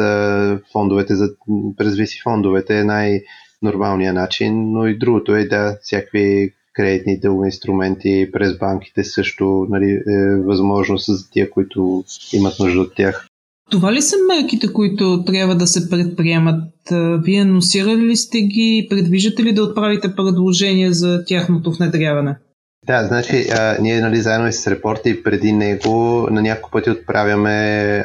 фондовете, 0.71 1.15
за, 1.15 1.29
през 1.77 1.95
виси 1.95 2.21
фондовете 2.23 2.79
е 2.79 2.83
най-нормалният 3.61 4.15
начин, 4.15 4.71
но 4.71 4.87
и 4.87 4.97
другото 4.97 5.35
е 5.35 5.45
да 5.45 5.77
всякакви 5.81 6.53
кредитни 6.73 7.19
дългови 7.19 7.47
инструменти 7.47 8.29
през 8.33 8.57
банките 8.57 9.03
също 9.03 9.67
нали, 9.69 9.91
е 9.91 10.35
възможност 10.35 11.05
за 11.05 11.29
тия, 11.29 11.49
които 11.49 12.03
имат 12.33 12.59
нужда 12.59 12.81
от 12.81 12.95
тях. 12.95 13.27
Това 13.71 13.93
ли 13.93 14.01
са 14.01 14.15
мерките, 14.27 14.73
които 14.73 15.23
трябва 15.25 15.55
да 15.55 15.67
се 15.67 15.89
предприемат? 15.89 16.63
Вие 17.23 17.41
анонсирали 17.41 18.01
ли 18.01 18.15
сте 18.15 18.41
ги? 18.41 18.87
Предвиждате 18.89 19.43
ли 19.43 19.53
да 19.53 19.63
отправите 19.63 20.15
предложения 20.15 20.93
за 20.93 21.23
тяхното 21.25 21.71
внедряване? 21.71 22.35
Да, 22.87 23.07
значи 23.07 23.47
а, 23.49 23.77
ние 23.81 24.01
нали, 24.01 24.17
заедно 24.17 24.51
с 24.51 24.67
репорта 24.67 25.09
и 25.09 25.23
преди 25.23 25.51
него 25.51 26.27
на 26.31 26.41
няколко 26.41 26.71
пъти 26.71 26.89
отправяме 26.89 27.51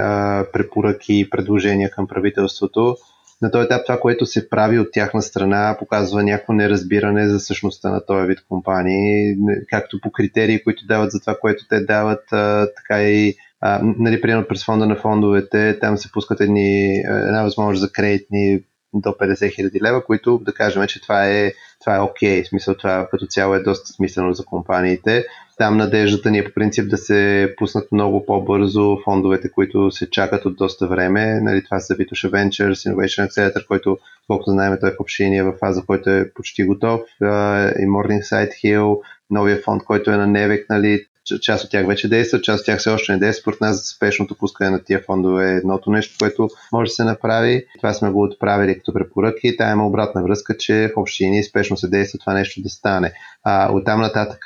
а, 0.00 0.44
препоръки 0.52 1.14
и 1.14 1.30
предложения 1.30 1.90
към 1.90 2.06
правителството. 2.06 2.96
На 3.42 3.50
този 3.50 3.64
етап 3.64 3.86
това, 3.86 4.00
което 4.00 4.26
се 4.26 4.48
прави 4.48 4.78
от 4.78 4.88
тяхна 4.92 5.22
страна, 5.22 5.76
показва 5.78 6.22
някакво 6.22 6.52
неразбиране 6.52 7.28
за 7.28 7.40
същността 7.40 7.90
на 7.90 8.06
този 8.06 8.26
вид 8.26 8.38
компании, 8.48 9.36
както 9.70 10.00
по 10.00 10.12
критерии, 10.12 10.64
които 10.64 10.86
дават 10.86 11.10
за 11.10 11.20
това, 11.20 11.36
което 11.40 11.68
те 11.68 11.80
дават, 11.80 12.24
така 12.76 13.02
и 13.02 13.34
а, 13.60 13.80
нали, 13.98 14.20
примерно 14.20 14.48
през 14.48 14.64
фонда 14.64 14.86
на 14.86 14.96
фондовете, 14.96 15.78
там 15.78 15.98
се 15.98 16.12
пускат 16.12 16.40
едни, 16.40 16.96
една 16.98 17.42
възможност 17.42 17.80
за 17.80 17.92
кредитни 17.92 18.60
до 18.94 19.08
50 19.08 19.54
хиляди 19.54 19.80
лева, 19.82 20.04
които 20.04 20.38
да 20.38 20.54
кажем, 20.54 20.86
че 20.86 21.02
това 21.02 21.26
е, 21.26 21.52
това 21.80 21.96
е 21.96 22.00
окей, 22.00 22.42
okay. 22.42 22.48
смисъл 22.48 22.74
това 22.74 23.08
като 23.10 23.26
цяло 23.26 23.54
е 23.54 23.62
доста 23.62 23.86
смислено 23.86 24.32
за 24.32 24.44
компаниите. 24.44 25.24
Там 25.58 25.76
надеждата 25.76 26.30
ни 26.30 26.38
е 26.38 26.44
по 26.44 26.52
принцип 26.52 26.90
да 26.90 26.96
се 26.96 27.54
пуснат 27.58 27.92
много 27.92 28.26
по-бързо 28.26 28.98
фондовете, 29.04 29.50
които 29.50 29.90
се 29.90 30.10
чакат 30.10 30.44
от 30.44 30.56
доста 30.56 30.86
време. 30.86 31.40
Нали, 31.40 31.64
това 31.64 31.80
са 31.80 31.94
Vitosha 31.94 32.30
Ventures, 32.30 32.92
Innovation 32.92 33.28
Accelerator, 33.28 33.66
който, 33.66 33.98
колкото 34.26 34.50
знаем, 34.50 34.76
той 34.80 34.90
в 34.90 35.00
общение 35.00 35.38
е 35.38 35.42
в 35.42 35.52
фаза, 35.60 35.82
който 35.86 36.10
е 36.10 36.30
почти 36.34 36.64
готов. 36.64 37.00
И 37.78 37.86
Morningside 37.86 38.50
Hill, 38.64 39.00
новия 39.30 39.62
фонд, 39.64 39.84
който 39.84 40.10
е 40.10 40.16
на 40.16 40.26
Невек, 40.26 40.66
нали, 40.70 41.06
част 41.42 41.64
от 41.64 41.70
тях 41.70 41.86
вече 41.86 42.08
действат, 42.08 42.44
част 42.44 42.60
от 42.60 42.66
тях 42.66 42.78
все 42.78 42.90
още 42.90 43.12
не 43.12 43.18
действат. 43.18 43.42
Според 43.42 43.60
нас 43.60 43.94
спешното 43.96 44.34
пускане 44.34 44.70
на 44.70 44.84
тия 44.84 45.02
фондове 45.06 45.52
е 45.52 45.56
едното 45.56 45.90
нещо, 45.90 46.14
което 46.18 46.48
може 46.72 46.88
да 46.88 46.94
се 46.94 47.04
направи. 47.04 47.64
Това 47.78 47.92
сме 47.92 48.10
го 48.10 48.22
отправили 48.22 48.74
като 48.74 48.92
препоръки. 48.92 49.56
Та 49.56 49.72
има 49.72 49.86
обратна 49.86 50.22
връзка, 50.22 50.56
че 50.56 50.92
в 50.96 51.00
общини 51.00 51.44
спешно 51.44 51.76
се 51.76 51.88
действа 51.88 52.18
това 52.18 52.32
нещо 52.32 52.62
да 52.62 52.68
стане. 52.68 53.12
А, 53.44 53.72
оттам 53.72 54.00
нататък, 54.00 54.44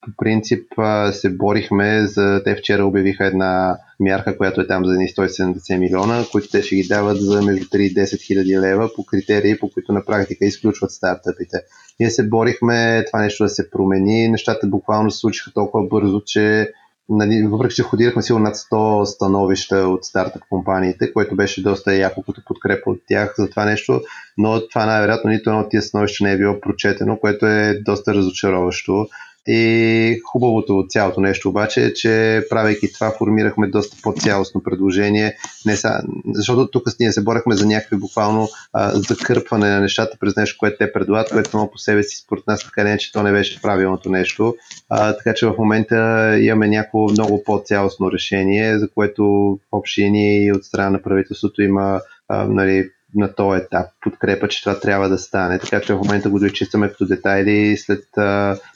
по 0.00 0.16
принцип, 0.18 0.66
се 1.12 1.30
борихме 1.30 2.06
за... 2.06 2.42
Те 2.44 2.54
вчера 2.54 2.84
обявиха 2.84 3.26
една 3.26 3.78
мярка, 4.00 4.36
която 4.36 4.60
е 4.60 4.66
там 4.66 4.84
за 4.84 4.92
170 4.92 5.78
милиона, 5.78 6.24
които 6.32 6.48
те 6.48 6.62
ще 6.62 6.76
ги 6.76 6.88
дават 6.88 7.20
за 7.20 7.42
между 7.42 7.64
3 7.64 7.78
и 7.78 7.94
10 7.94 8.26
хиляди 8.26 8.58
лева 8.58 8.90
по 8.96 9.04
критерии, 9.04 9.58
по 9.58 9.70
които 9.70 9.92
на 9.92 10.04
практика 10.04 10.44
изключват 10.44 10.90
стартъпите. 10.90 11.56
Ние 12.00 12.10
се 12.10 12.28
борихме 12.28 13.04
това 13.06 13.22
нещо 13.22 13.44
да 13.44 13.48
се 13.48 13.70
промени. 13.70 14.28
Нещата 14.28 14.66
буквално 14.66 15.10
се 15.10 15.18
случиха 15.18 15.52
толкова 15.52 15.86
бързо, 15.86 16.20
че 16.26 16.72
нали, 17.08 17.46
въпреки 17.46 17.74
че 17.74 17.82
ходирахме 17.82 18.22
сигурно 18.22 18.44
над 18.44 18.56
100 18.56 19.04
становища 19.04 19.76
от 19.76 20.04
стартъп 20.04 20.42
компаниите, 20.50 21.12
което 21.12 21.36
беше 21.36 21.62
доста 21.62 21.94
яко 21.94 22.22
като 22.22 22.44
подкрепа 22.44 22.90
от 22.90 22.98
тях 23.08 23.34
за 23.38 23.50
това 23.50 23.64
нещо, 23.64 24.00
но 24.38 24.68
това 24.68 24.86
най-вероятно 24.86 25.30
нито 25.30 25.50
едно 25.50 25.62
от 25.62 25.70
тия 25.70 25.82
становища 25.82 26.24
не 26.24 26.32
е 26.32 26.38
било 26.38 26.60
прочетено, 26.60 27.16
което 27.16 27.46
е 27.46 27.80
доста 27.84 28.14
разочароващо. 28.14 29.06
И 29.46 30.20
хубавото 30.32 30.78
от 30.78 30.90
цялото 30.90 31.20
нещо 31.20 31.48
обаче 31.48 31.84
е, 31.84 31.94
че 31.94 32.44
правейки 32.50 32.92
това 32.92 33.10
формирахме 33.18 33.68
доста 33.68 33.96
по-цялостно 34.02 34.62
предложение, 34.62 35.36
не 35.66 35.76
са, 35.76 36.02
защото 36.34 36.70
тук 36.70 36.86
ние 37.00 37.12
се 37.12 37.22
борехме 37.22 37.54
за 37.54 37.66
някакви 37.66 37.96
буквално 37.96 38.48
а, 38.72 38.90
закърпване 38.94 39.70
на 39.70 39.80
нещата 39.80 40.16
през 40.20 40.36
нещо, 40.36 40.56
което 40.58 40.76
те 40.78 40.92
предлагат, 40.92 41.30
което 41.30 41.50
само 41.50 41.70
по 41.70 41.78
себе 41.78 42.02
си 42.02 42.16
според 42.16 42.46
нас 42.46 42.64
така 42.64 42.84
не, 42.84 42.98
че 42.98 43.12
то 43.12 43.22
не 43.22 43.32
беше 43.32 43.62
правилното 43.62 44.08
нещо. 44.10 44.54
А, 44.88 45.16
така 45.16 45.34
че 45.34 45.46
в 45.46 45.54
момента 45.58 45.96
имаме 46.40 46.68
някакво 46.68 47.08
много 47.08 47.44
по-цялостно 47.44 48.12
решение, 48.12 48.78
за 48.78 48.88
което 48.90 49.24
в 49.24 49.58
общини 49.72 50.44
и 50.44 50.52
от 50.52 50.64
страна 50.64 50.90
на 50.90 51.02
правителството 51.02 51.62
има 51.62 52.00
а, 52.28 52.44
нали, 52.44 52.90
на 53.14 53.34
този 53.34 53.62
етап 53.62 53.86
подкрепа, 54.02 54.48
че 54.48 54.62
това 54.62 54.80
трябва 54.80 55.08
да 55.08 55.18
стане. 55.18 55.58
Така 55.58 55.80
че 55.80 55.94
в 55.94 55.98
момента 55.98 56.30
го 56.30 56.38
доизчистваме 56.38 56.88
като 56.88 57.06
детайли. 57.06 57.76
След 57.76 58.04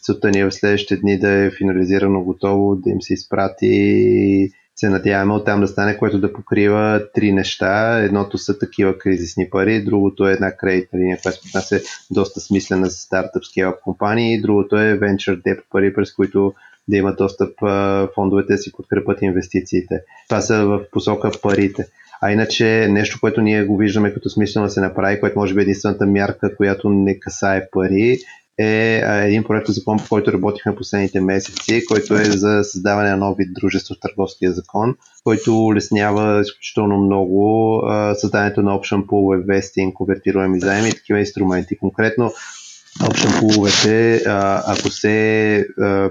целта 0.02 0.30
ни 0.30 0.38
е 0.40 0.44
в 0.44 0.52
следващите 0.52 0.96
дни 0.96 1.18
да 1.18 1.30
е 1.30 1.50
финализирано 1.50 2.24
готово, 2.24 2.76
да 2.76 2.90
им 2.90 3.02
се 3.02 3.14
изпрати 3.14 3.66
и 3.66 4.52
се 4.76 4.88
надяваме 4.88 5.34
оттам 5.34 5.60
да 5.60 5.68
стане, 5.68 5.98
което 5.98 6.20
да 6.20 6.32
покрива 6.32 7.02
три 7.14 7.32
неща. 7.32 7.98
Едното 7.98 8.38
са 8.38 8.58
такива 8.58 8.98
кризисни 8.98 9.50
пари, 9.50 9.84
другото 9.84 10.28
е 10.28 10.32
една 10.32 10.56
кредитна 10.56 10.98
линия, 10.98 11.18
която 11.22 11.38
според 11.38 11.54
нас 11.54 11.72
е 11.72 11.82
доста 12.10 12.40
смислена 12.40 12.86
за 12.86 12.96
стартъп 12.96 13.44
скейл 13.44 13.74
компании, 13.84 14.40
другото 14.40 14.76
е 14.76 14.98
venture 14.98 15.42
debt 15.42 15.62
пари, 15.70 15.94
през 15.94 16.12
които 16.12 16.54
да 16.88 16.96
имат 16.96 17.18
достъп 17.18 17.50
фондовете 18.14 18.52
да 18.52 18.58
си 18.58 18.72
подкрепят 18.72 19.22
инвестициите. 19.22 20.00
Това 20.28 20.40
са 20.40 20.66
в 20.66 20.80
посока 20.92 21.30
парите. 21.42 21.86
А 22.22 22.32
иначе 22.32 22.88
нещо, 22.90 23.18
което 23.20 23.40
ние 23.40 23.64
го 23.64 23.76
виждаме 23.76 24.14
като 24.14 24.30
смислено 24.30 24.66
да 24.66 24.70
се 24.70 24.80
направи, 24.80 25.20
което 25.20 25.38
може 25.38 25.54
би 25.54 25.60
е 25.60 25.62
единствената 25.62 26.06
мярка, 26.06 26.56
която 26.56 26.88
не 26.88 27.20
касае 27.20 27.70
пари, 27.70 28.18
е 28.58 29.02
един 29.24 29.44
проект 29.44 29.66
закон, 29.68 29.98
по 29.98 30.08
който 30.08 30.32
работихме 30.32 30.76
последните 30.76 31.20
месеци, 31.20 31.84
който 31.86 32.14
е 32.14 32.24
за 32.24 32.64
създаване 32.64 33.10
на 33.10 33.16
нови 33.16 33.44
дружества 33.60 33.96
в 33.96 34.00
търговския 34.00 34.52
закон, 34.52 34.96
който 35.24 35.64
улеснява 35.64 36.40
изключително 36.40 36.98
много 36.98 37.82
създаването 38.14 38.62
на 38.62 38.70
Option 38.70 39.06
Pool, 39.06 39.44
Investing, 39.44 39.92
конвертируеми 39.92 40.60
заеми 40.60 40.88
и 40.88 40.92
такива 40.92 41.18
инструменти. 41.18 41.78
Конкретно 41.78 42.32
Option 43.00 43.40
Pool-овете, 43.40 44.22
ако 44.66 44.90
се 44.90 45.66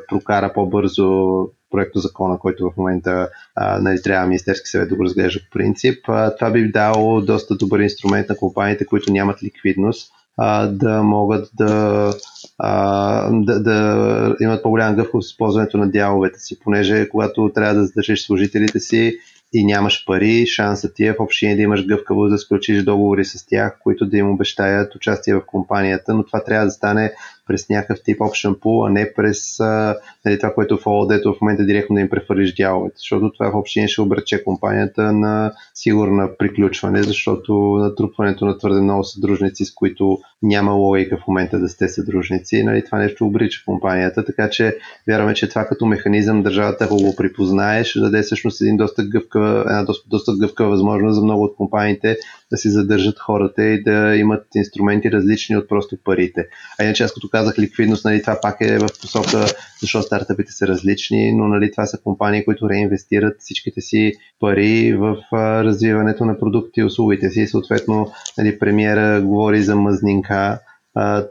прокара 0.10 0.54
по-бързо 0.54 1.48
проекто 1.76 2.00
закона, 2.00 2.40
който 2.40 2.70
в 2.70 2.78
момента 2.78 3.30
а, 3.56 3.80
нали, 3.80 4.02
трябва 4.02 4.28
Министерски 4.28 4.70
съвет 4.70 4.90
да 4.90 4.96
го 4.96 5.04
разглежда 5.04 5.40
по 5.40 5.50
принцип. 5.60 5.98
А, 6.08 6.36
това 6.36 6.52
би 6.52 6.72
дало 6.72 7.22
доста 7.22 7.56
добър 7.56 7.80
инструмент 7.80 8.30
на 8.30 8.36
компаниите, 8.36 8.86
които 8.86 9.12
нямат 9.12 9.44
ликвидност, 9.44 10.12
а, 10.38 10.68
да 10.68 11.04
могат 11.04 11.50
да, 11.54 12.14
а, 12.58 13.30
да, 13.32 13.60
да 13.60 14.36
имат 14.42 14.64
по-голям 14.64 14.96
гъвкавост 14.96 15.30
с 15.30 15.32
използването 15.32 15.78
на 15.78 15.92
дяловете 15.92 16.40
си, 16.40 16.60
понеже 16.60 17.10
когато 17.10 17.52
трябва 17.56 17.74
да 17.74 17.86
задържиш 17.86 18.26
служителите 18.26 18.80
си, 18.80 19.18
и 19.54 19.66
нямаш 19.66 20.06
пари, 20.06 20.46
шансът 20.48 20.96
ти 20.96 21.06
е 21.06 21.14
в 21.14 21.20
общини 21.20 21.56
да 21.56 21.62
имаш 21.62 21.86
гъвкаво 21.86 22.28
да 22.28 22.38
сключиш 22.38 22.84
договори 22.84 23.26
с 23.26 23.46
тях, 23.48 23.78
които 23.84 24.06
да 24.06 24.18
им 24.18 24.30
обещаят 24.30 24.96
участие 24.96 25.36
в 25.36 25.46
компанията, 25.46 26.14
но 26.14 26.24
това 26.24 26.44
трябва 26.44 26.66
да 26.66 26.72
стане 26.72 27.14
през 27.48 27.70
някакъв 27.70 28.04
тип 28.04 28.20
option 28.20 28.60
pool, 28.60 28.88
а 28.88 28.92
не 28.92 29.14
през 29.14 29.60
а, 29.60 29.96
нали, 30.26 30.40
това, 30.40 30.54
което 30.54 30.78
в 30.78 30.88
ООД 30.88 31.22
в 31.26 31.42
момента 31.42 31.66
директно 31.66 31.94
да 31.94 32.02
им 32.02 32.10
прехвърлиш 32.10 32.56
дяловете, 32.56 32.96
защото 32.98 33.32
това 33.32 33.52
в 33.52 33.56
общини 33.56 33.88
ще 33.88 34.02
обрече 34.02 34.44
компанията 34.44 35.12
на 35.12 35.52
сигурна 35.74 36.30
приключване, 36.38 37.04
защото 37.04 37.54
натрупването 37.54 38.46
на 38.46 38.58
твърде 38.58 38.82
много 38.82 39.04
съдружници, 39.04 39.66
с 39.66 39.74
които 39.74 40.18
няма 40.44 40.72
логика 40.72 41.18
в 41.18 41.28
момента 41.28 41.60
да 41.60 41.70
сте 41.70 41.88
съдружници, 41.88 42.64
нали, 42.64 42.86
това 42.86 42.98
нещо 42.98 43.26
обрича 43.26 43.64
компанията, 43.66 44.26
така 44.26 44.50
че 44.50 44.78
вярваме, 45.08 45.34
че 45.34 45.50
това 45.50 45.66
като 45.66 45.86
механизъм 45.86 46.44
държавата, 46.44 46.88
го 46.88 47.16
припознае, 47.16 47.84
ще 47.84 48.00
даде 48.00 48.22
всъщност 48.22 48.62
един 48.62 48.78
доста 48.78 49.04
гъвкава, 49.04 49.60
една 49.60 49.84
доста, 49.84 50.10
доста 50.10 50.32
гъвкава 50.40 50.70
възможност 50.70 51.16
за 51.16 51.22
много 51.22 51.44
от 51.44 51.56
компаниите 51.56 52.18
да 52.52 52.58
си 52.58 52.70
задържат 52.70 53.20
хората 53.20 53.64
и 53.64 53.84
да 53.84 54.16
имат 54.16 54.46
инструменти 54.56 55.12
различни 55.12 55.58
от 55.58 55.70
просто 55.70 55.98
парите. 56.04 56.46
А 56.80 56.84
иначе 56.84 57.04
аз 57.04 57.14
като 57.14 57.30
казах 57.30 57.60
ликвидност, 57.60 58.06
нали, 58.06 58.22
това 58.22 58.40
пак 58.42 58.58
е 58.62 58.78
в 58.78 58.88
посока, 59.02 59.46
защото 59.82 60.06
стартъпите 60.06 60.52
са 60.52 60.68
различни, 60.68 61.32
но 61.32 61.48
нали, 61.48 61.72
това 61.72 61.86
са 61.86 61.98
компании, 62.04 62.46
които 62.46 62.70
реинвестират 62.70 63.36
всичките 63.40 63.82
си 63.82 64.14
пари 64.40 64.94
в 64.94 65.18
а, 65.32 65.64
развиването 65.64 66.26
на 66.26 66.40
продукти 66.40 66.80
и 66.80 66.84
услугите 66.84 67.30
си. 67.30 67.48
Съответно, 67.48 68.12
нали, 68.38 68.60
премиера 68.60 69.22
говори 69.22 69.64
за 69.64 69.76
мазнинка, 69.76 70.60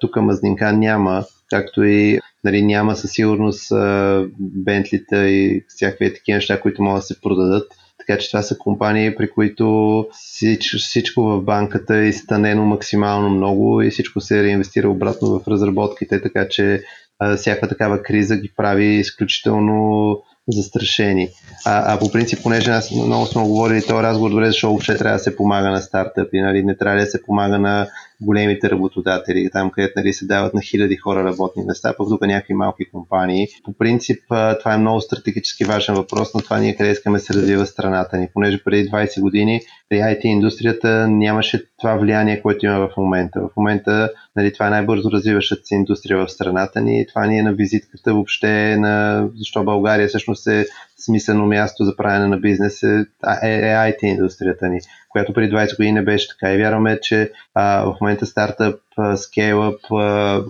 тук 0.01 0.17
мазнинка 0.17 0.73
няма, 0.73 1.25
както 1.51 1.83
и 1.85 2.21
нали, 2.45 2.63
няма 2.63 2.97
със 2.97 3.11
сигурност 3.11 3.73
бентлита 4.39 5.29
и 5.29 5.65
всякакви 5.69 6.15
такива 6.15 6.37
неща, 6.37 6.61
които 6.61 6.83
могат 6.83 6.99
да 6.99 7.07
се 7.07 7.21
продадат 7.21 7.73
така 8.07 8.19
че 8.19 8.31
това 8.31 8.43
са 8.43 8.59
компании, 8.59 9.15
при 9.15 9.31
които 9.31 10.07
всич, 10.13 10.77
всичко 10.77 11.23
в 11.23 11.41
банката 11.41 11.97
е 11.97 12.09
изтънено 12.09 12.65
максимално 12.65 13.31
много 13.31 13.83
и 13.83 13.91
всичко 13.91 14.21
се 14.21 14.43
реинвестира 14.43 14.89
обратно 14.89 15.29
в 15.29 15.49
разработките, 15.49 16.23
така 16.23 16.49
че 16.49 16.83
всяка 17.37 17.69
такава 17.69 18.03
криза 18.03 18.37
ги 18.37 18.53
прави 18.57 18.85
изключително 18.85 20.19
застрашени. 20.49 21.29
А, 21.65 21.95
а 21.95 21.99
по 21.99 22.13
принцип, 22.13 22.43
понеже 22.43 22.71
аз 22.71 22.91
много 22.91 23.27
сме 23.27 23.43
говорили 23.43 23.83
този 23.83 24.03
разговор, 24.03 24.31
добре, 24.31 24.47
защото 24.47 24.71
въобще 24.71 24.97
трябва 24.97 25.19
да 25.19 25.25
се 25.25 25.37
помага 25.37 25.71
на 25.71 25.81
стартъпи, 25.81 26.41
нали? 26.41 26.65
не 26.65 26.77
трябва 26.77 27.01
да 27.01 27.07
се 27.07 27.23
помага 27.23 27.59
на 27.59 27.87
големите 28.25 28.71
работодатели, 28.71 29.51
там 29.53 29.71
където 29.71 29.93
нали, 29.97 30.13
се 30.13 30.27
дават 30.27 30.55
на 30.55 30.63
хиляди 30.63 30.97
хора 30.97 31.25
работни 31.25 31.63
места, 31.67 31.95
пък 31.99 32.09
тук 32.09 32.27
някакви 32.27 32.55
малки 32.55 32.91
компании. 32.91 33.47
По 33.65 33.73
принцип, 33.73 34.19
това 34.59 34.75
е 34.75 34.79
много 34.79 35.01
стратегически 35.01 35.65
важен 35.65 35.95
въпрос, 35.95 36.35
но 36.35 36.41
това 36.41 36.59
ние 36.59 36.77
къде 36.77 36.91
искаме 36.91 37.19
да 37.19 37.25
се 37.25 37.35
развива 37.35 37.67
страната 37.67 38.17
ни, 38.17 38.29
понеже 38.35 38.65
преди 38.65 38.91
20 38.91 39.21
години 39.21 39.61
при 39.89 39.97
IT 39.97 40.25
индустрията 40.25 41.09
нямаше 41.09 41.63
това 41.79 41.97
влияние, 41.97 42.43
което 42.43 42.67
има 42.67 42.79
в 42.79 42.97
момента. 42.97 43.41
В 43.41 43.57
момента 43.57 44.11
нали, 44.37 44.53
това 44.53 44.67
е 44.67 44.71
най-бързо 44.71 45.11
развиващата 45.11 45.63
се 45.65 45.75
индустрия 45.75 46.19
в 46.19 46.29
страната 46.29 46.81
ни 46.81 47.01
и 47.01 47.07
това 47.07 47.27
ни 47.27 47.39
е 47.39 47.43
на 47.43 47.53
визитката 47.53 48.15
въобще 48.15 48.77
на 48.77 49.27
защо 49.35 49.65
България 49.65 50.09
всъщност 50.09 50.47
е 50.47 50.67
смислено 50.99 51.47
място 51.47 51.85
за 51.85 51.97
правене 51.97 52.27
на 52.27 52.37
бизнес 52.37 52.83
е, 52.83 53.07
е, 53.43 53.55
е 53.57 53.75
IT 53.75 54.05
индустрията 54.05 54.69
ни 54.69 54.81
която 55.15 55.33
преди 55.33 55.55
20 55.55 55.77
години 55.77 55.93
не 55.93 56.03
беше 56.03 56.29
така. 56.29 56.53
И 56.53 56.57
вярваме, 56.57 57.01
че 57.01 57.33
а, 57.55 57.85
в 57.85 57.97
момента 58.01 58.27
стартъп, 58.27 58.81
скейлъп 59.17 59.81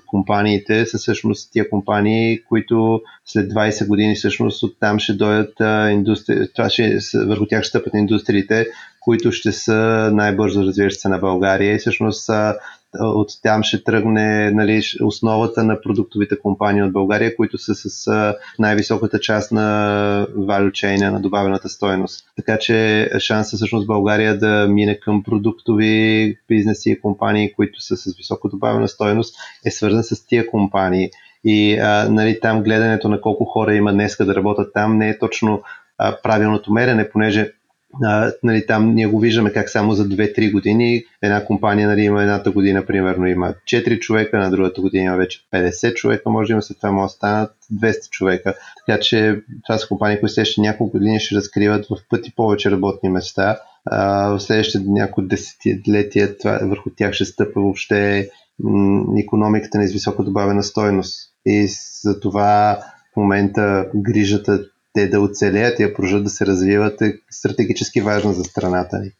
компаниите 0.07 0.87
са 0.87 0.99
всъщност 0.99 1.53
тия 1.53 1.71
компании, 1.71 2.45
които 2.45 3.01
след 3.25 3.53
20 3.53 3.87
години 3.89 4.15
всъщност 4.15 4.63
оттам 4.63 4.99
ще 4.99 5.13
дойдат 5.13 5.61
а, 5.61 5.91
индустри... 5.91 6.53
това 6.55 6.71
ще, 6.71 6.99
върху 7.15 7.47
тях 7.47 7.63
ще 7.63 7.69
стъпят 7.69 7.95
индустриите, 7.95 8.67
които 9.01 9.33
ще 9.33 9.53
са 9.53 10.11
най-бързо 10.15 10.63
развиващи 10.63 11.01
се 11.01 11.09
на 11.09 11.19
България 11.19 11.75
и 11.75 11.79
всъщност 11.79 12.31
а, 12.31 12.57
от 13.01 13.29
там 13.43 13.63
ще 13.63 13.85
тръгне 13.85 14.51
нали, 14.51 14.83
основата 15.03 15.65
на 15.65 15.81
продуктовите 15.81 16.39
компании 16.39 16.83
от 16.83 16.93
България, 16.93 17.37
които 17.37 17.59
са 17.59 17.75
с 17.75 18.11
най-високата 18.59 19.21
част 19.21 19.53
на 19.53 20.27
value 20.31 20.71
chain, 20.71 21.11
на 21.11 21.21
добавената 21.21 21.69
стоеност. 21.69 22.25
Така 22.37 22.59
че 22.59 23.11
шанса 23.19 23.57
всъщност 23.57 23.87
България 23.87 24.39
да 24.39 24.67
мине 24.69 25.01
към 25.01 25.23
продуктови 25.23 26.37
бизнеси 26.49 26.91
и 26.91 27.01
компании, 27.01 27.53
които 27.53 27.81
са 27.81 27.97
с 27.97 28.17
високо 28.17 28.49
добавена 28.49 28.89
стоеност, 28.89 29.37
е 29.67 29.71
свързан 29.71 30.03
с 30.03 30.27
тия 30.27 30.47
компании. 30.47 31.11
И 31.45 31.79
а, 31.79 32.09
нали, 32.11 32.41
там 32.41 32.63
гледането 32.63 33.09
на 33.09 33.21
колко 33.21 33.45
хора 33.45 33.75
има 33.75 33.93
днеска 33.93 34.25
да 34.25 34.35
работят 34.35 34.73
там 34.75 34.99
не 34.99 35.09
е 35.09 35.19
точно 35.19 35.63
а, 35.99 36.17
правилното 36.23 36.73
мерене, 36.73 37.11
понеже 37.11 37.53
а, 38.03 38.33
нали, 38.43 38.67
там 38.67 38.95
ние 38.95 39.07
го 39.07 39.21
виждаме 39.21 39.53
как 39.53 39.71
само 39.71 39.93
за 39.93 40.09
2-3 40.09 40.53
години 40.53 41.05
една 41.23 41.45
компания 41.45 41.89
нали, 41.89 42.03
има 42.03 42.23
едната 42.23 42.51
година, 42.51 42.87
примерно 42.87 43.27
има 43.27 43.55
4 43.67 43.99
човека, 43.99 44.39
на 44.39 44.51
другата 44.51 44.81
година 44.81 45.05
има 45.05 45.17
вече 45.17 45.41
50 45.53 45.95
човека, 45.95 46.31
може 46.31 46.47
да 46.47 46.53
има 46.53 46.63
след 46.63 46.77
това 46.77 46.93
може 46.93 47.11
да 47.11 47.15
станат 47.15 47.51
200 47.73 48.11
човека. 48.11 48.55
Така 48.87 49.01
че 49.01 49.41
това 49.67 49.79
са 49.79 49.89
компании, 49.89 50.21
които 50.21 50.35
следващите 50.35 50.61
няколко 50.61 50.99
години 50.99 51.21
ще 51.21 51.37
разкриват 51.37 51.87
в 51.87 51.97
пъти 52.11 52.33
повече 52.37 52.71
работни 52.71 53.09
места. 53.09 53.59
А, 53.87 54.29
в 54.29 54.41
следващите 54.41 54.85
няколко 54.89 55.23
десетилетия 55.23 56.39
това, 56.39 56.59
върху 56.63 56.91
тях 56.97 57.13
ще 57.13 57.25
стъпа 57.25 57.61
въобще 57.61 58.29
м- 58.63 59.05
економиката 59.19 59.79
на 59.79 59.85
висока 59.85 60.23
добавена 60.23 60.63
стоеност. 60.63 61.31
И 61.47 61.67
за 62.03 62.21
това 62.21 62.79
в 63.13 63.17
момента 63.17 63.87
грижата 63.95 64.65
те 64.95 65.09
да 65.09 65.21
оцелеят 65.21 65.81
и 65.81 65.83
да 65.83 65.95
продължат 65.95 66.25
да 66.25 66.31
се 66.31 66.47
развиват 66.47 67.03
е 67.03 67.15
стратегически 67.31 68.01
важна 68.01 68.33
за 68.33 68.45
страната 68.45 68.99
ни. 68.99 69.11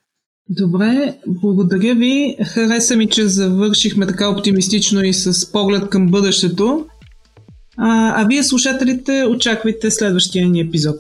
Добре, 0.49 1.15
благодаря 1.27 1.95
ви. 1.95 2.37
Хареса 2.45 2.97
ми, 2.97 3.09
че 3.09 3.29
завършихме 3.29 4.07
така 4.07 4.29
оптимистично 4.29 5.05
и 5.05 5.13
с 5.13 5.53
поглед 5.53 5.89
към 5.89 6.09
бъдещето. 6.09 6.87
А, 7.77 8.23
а 8.23 8.27
вие, 8.27 8.43
слушателите, 8.43 9.25
очаквайте 9.31 9.91
следващия 9.91 10.49
ни 10.49 10.61
епизод. 10.61 10.97